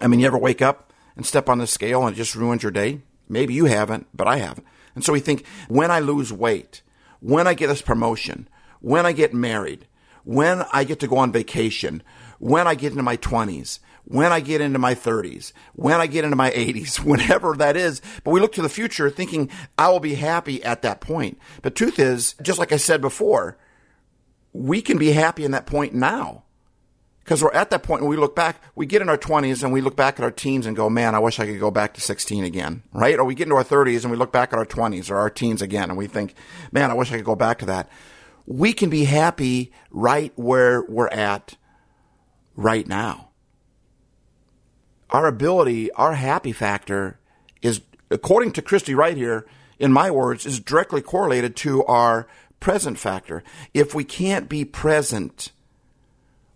I 0.00 0.06
mean, 0.06 0.20
you 0.20 0.26
ever 0.26 0.38
wake 0.38 0.62
up 0.62 0.92
and 1.16 1.26
step 1.26 1.48
on 1.48 1.58
the 1.58 1.66
scale 1.66 2.06
and 2.06 2.14
it 2.14 2.18
just 2.18 2.34
ruins 2.34 2.62
your 2.62 2.72
day? 2.72 3.02
Maybe 3.28 3.54
you 3.54 3.66
haven't, 3.66 4.08
but 4.14 4.26
I 4.26 4.38
haven't. 4.38 4.66
And 4.94 5.04
so 5.04 5.12
we 5.12 5.20
think 5.20 5.46
when 5.68 5.90
I 5.90 6.00
lose 6.00 6.32
weight, 6.32 6.82
when 7.20 7.46
I 7.46 7.54
get 7.54 7.68
this 7.68 7.82
promotion, 7.82 8.48
when 8.80 9.06
I 9.06 9.12
get 9.12 9.34
married, 9.34 9.86
when 10.24 10.64
I 10.72 10.84
get 10.84 11.00
to 11.00 11.08
go 11.08 11.18
on 11.18 11.32
vacation, 11.32 12.02
when 12.38 12.66
I 12.66 12.74
get 12.74 12.92
into 12.92 13.02
my 13.02 13.16
20s, 13.16 13.78
when 14.04 14.32
I 14.32 14.40
get 14.40 14.60
into 14.60 14.78
my 14.78 14.94
30s, 14.94 15.52
when 15.74 16.00
I 16.00 16.06
get 16.06 16.24
into 16.24 16.36
my 16.36 16.50
80s, 16.50 16.98
whenever 17.04 17.54
that 17.56 17.76
is. 17.76 18.00
But 18.24 18.32
we 18.32 18.40
look 18.40 18.52
to 18.52 18.62
the 18.62 18.68
future 18.68 19.10
thinking 19.10 19.50
I 19.78 19.88
will 19.90 20.00
be 20.00 20.14
happy 20.14 20.62
at 20.64 20.82
that 20.82 21.00
point. 21.00 21.38
But 21.62 21.74
truth 21.74 21.98
is, 21.98 22.34
just 22.42 22.58
like 22.58 22.72
I 22.72 22.76
said 22.76 23.00
before, 23.00 23.58
we 24.52 24.82
can 24.82 24.98
be 24.98 25.12
happy 25.12 25.44
in 25.44 25.52
that 25.52 25.66
point 25.66 25.94
now. 25.94 26.44
Because 27.24 27.42
we're 27.42 27.52
at 27.52 27.70
that 27.70 27.82
point 27.82 28.02
when 28.02 28.10
we 28.10 28.16
look 28.16 28.34
back, 28.34 28.62
we 28.74 28.86
get 28.86 29.02
in 29.02 29.08
our 29.08 29.18
20s 29.18 29.62
and 29.62 29.72
we 29.72 29.80
look 29.80 29.94
back 29.94 30.18
at 30.18 30.24
our 30.24 30.30
teens 30.30 30.66
and 30.66 30.74
go, 30.74 30.90
man, 30.90 31.14
I 31.14 31.18
wish 31.18 31.38
I 31.38 31.46
could 31.46 31.60
go 31.60 31.70
back 31.70 31.94
to 31.94 32.00
16 32.00 32.44
again, 32.44 32.82
right? 32.92 33.18
Or 33.18 33.24
we 33.24 33.34
get 33.34 33.44
into 33.44 33.56
our 33.56 33.64
30s 33.64 34.02
and 34.02 34.10
we 34.10 34.16
look 34.16 34.32
back 34.32 34.52
at 34.52 34.58
our 34.58 34.66
20s 34.66 35.10
or 35.10 35.16
our 35.16 35.30
teens 35.30 35.62
again 35.62 35.90
and 35.90 35.98
we 35.98 36.06
think, 36.06 36.34
man, 36.72 36.90
I 36.90 36.94
wish 36.94 37.12
I 37.12 37.16
could 37.16 37.24
go 37.24 37.36
back 37.36 37.58
to 37.60 37.66
that. 37.66 37.88
We 38.46 38.72
can 38.72 38.90
be 38.90 39.04
happy 39.04 39.70
right 39.90 40.32
where 40.34 40.82
we're 40.82 41.08
at 41.08 41.56
right 42.56 42.86
now. 42.86 43.28
Our 45.10 45.26
ability, 45.26 45.92
our 45.92 46.14
happy 46.14 46.52
factor 46.52 47.18
is, 47.62 47.80
according 48.10 48.52
to 48.52 48.62
Christy 48.62 48.94
Wright 48.94 49.16
here, 49.16 49.46
in 49.78 49.92
my 49.92 50.10
words, 50.10 50.46
is 50.46 50.60
directly 50.60 51.00
correlated 51.02 51.56
to 51.56 51.84
our 51.84 52.26
present 52.60 52.98
factor. 52.98 53.42
If 53.72 53.94
we 53.94 54.04
can't 54.04 54.48
be 54.48 54.64
present, 54.64 55.52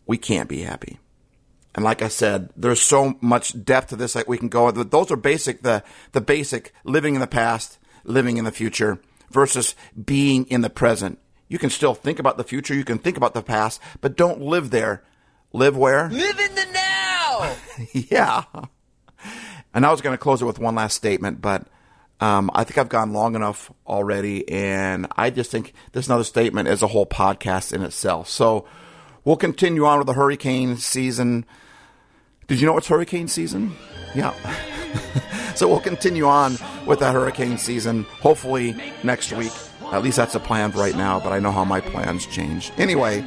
we 0.06 0.18
can't 0.18 0.48
be 0.48 0.62
happy. 0.62 0.98
And 1.74 1.84
like 1.84 2.02
I 2.02 2.08
said, 2.08 2.50
there's 2.56 2.80
so 2.80 3.16
much 3.20 3.64
depth 3.64 3.88
to 3.88 3.96
this 3.96 4.12
that 4.12 4.28
we 4.28 4.38
can 4.38 4.48
go. 4.48 4.70
Those 4.70 5.10
are 5.10 5.16
basic, 5.16 5.62
the, 5.62 5.82
the 6.12 6.20
basic 6.20 6.72
living 6.84 7.14
in 7.14 7.20
the 7.20 7.26
past, 7.26 7.78
living 8.04 8.36
in 8.36 8.44
the 8.44 8.52
future 8.52 9.00
versus 9.30 9.74
being 10.02 10.46
in 10.46 10.60
the 10.60 10.70
present. 10.70 11.18
You 11.48 11.58
can 11.58 11.70
still 11.70 11.94
think 11.94 12.18
about 12.18 12.36
the 12.36 12.44
future. 12.44 12.74
You 12.74 12.84
can 12.84 12.98
think 12.98 13.16
about 13.16 13.34
the 13.34 13.42
past, 13.42 13.80
but 14.00 14.16
don't 14.16 14.40
live 14.40 14.70
there. 14.70 15.02
Live 15.52 15.76
where? 15.76 16.08
Live 16.10 16.38
in 16.38 16.54
the 16.54 16.66
now. 16.72 17.56
yeah. 17.92 18.44
And 19.72 19.84
I 19.84 19.90
was 19.90 20.00
going 20.00 20.14
to 20.14 20.22
close 20.22 20.42
it 20.42 20.46
with 20.46 20.58
one 20.58 20.76
last 20.76 20.94
statement, 20.94 21.40
but 21.40 21.66
um, 22.20 22.50
I 22.54 22.64
think 22.64 22.78
I've 22.78 22.88
gone 22.88 23.12
long 23.12 23.34
enough 23.34 23.72
already, 23.86 24.48
and 24.48 25.06
I 25.16 25.30
just 25.30 25.50
think 25.50 25.72
this 25.92 26.06
another 26.06 26.24
statement 26.24 26.68
is 26.68 26.82
a 26.82 26.86
whole 26.86 27.06
podcast 27.06 27.72
in 27.72 27.82
itself. 27.82 28.28
So 28.28 28.66
we'll 29.24 29.36
continue 29.36 29.84
on 29.84 29.98
with 29.98 30.06
the 30.06 30.12
hurricane 30.12 30.76
season. 30.76 31.44
Did 32.46 32.60
you 32.60 32.66
know 32.66 32.76
it's 32.76 32.88
hurricane 32.88 33.28
season? 33.28 33.74
Yeah. 34.14 34.34
so 35.54 35.68
we'll 35.68 35.80
continue 35.80 36.26
on 36.26 36.56
with 36.86 37.00
that 37.00 37.14
hurricane 37.14 37.58
season. 37.58 38.04
Hopefully 38.20 38.76
next 39.02 39.32
week. 39.32 39.52
At 39.92 40.02
least 40.02 40.16
that's 40.16 40.32
the 40.32 40.40
plan 40.40 40.70
right 40.72 40.96
now, 40.96 41.20
but 41.20 41.32
I 41.32 41.38
know 41.38 41.52
how 41.52 41.64
my 41.64 41.80
plans 41.80 42.26
change. 42.26 42.72
Anyway, 42.78 43.24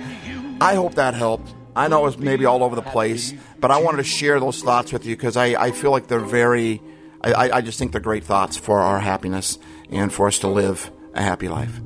I 0.60 0.76
hope 0.76 0.96
that 0.96 1.14
helped. 1.14 1.54
I 1.76 1.88
know 1.88 2.06
it's 2.08 2.18
maybe 2.18 2.46
all 2.46 2.64
over 2.64 2.76
the 2.76 2.82
place, 2.82 3.34
but 3.60 3.70
I 3.70 3.78
wanted 3.78 3.98
to 3.98 4.04
share 4.04 4.40
those 4.40 4.62
thoughts 4.62 4.92
with 4.92 5.06
you 5.06 5.16
because 5.16 5.38
I, 5.38 5.46
I 5.66 5.72
feel 5.72 5.92
like 5.92 6.08
they're 6.08 6.20
very, 6.20 6.82
I, 7.22 7.52
I 7.52 7.62
just 7.62 7.78
think 7.78 7.92
they're 7.92 8.02
great 8.02 8.24
thoughts 8.24 8.58
for 8.58 8.80
our 8.80 9.00
happiness 9.00 9.60
and 9.92 10.12
for 10.12 10.28
us 10.28 10.40
to 10.40 10.48
live 10.48 10.92
a 11.14 11.22
happy 11.22 11.48
life. 11.48 11.80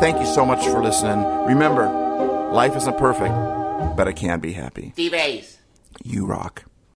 Thank 0.00 0.20
you 0.20 0.26
so 0.26 0.44
much 0.44 0.64
for 0.64 0.82
listening. 0.82 1.24
Remember, 1.46 1.86
life 2.52 2.76
isn't 2.76 2.98
perfect, 2.98 3.34
but 3.96 4.06
it 4.08 4.14
can 4.16 4.40
be 4.40 4.52
happy. 4.52 4.90
Steve 4.94 5.14
Ace. 5.14 5.58
You 6.02 6.26
rock. 6.26 6.64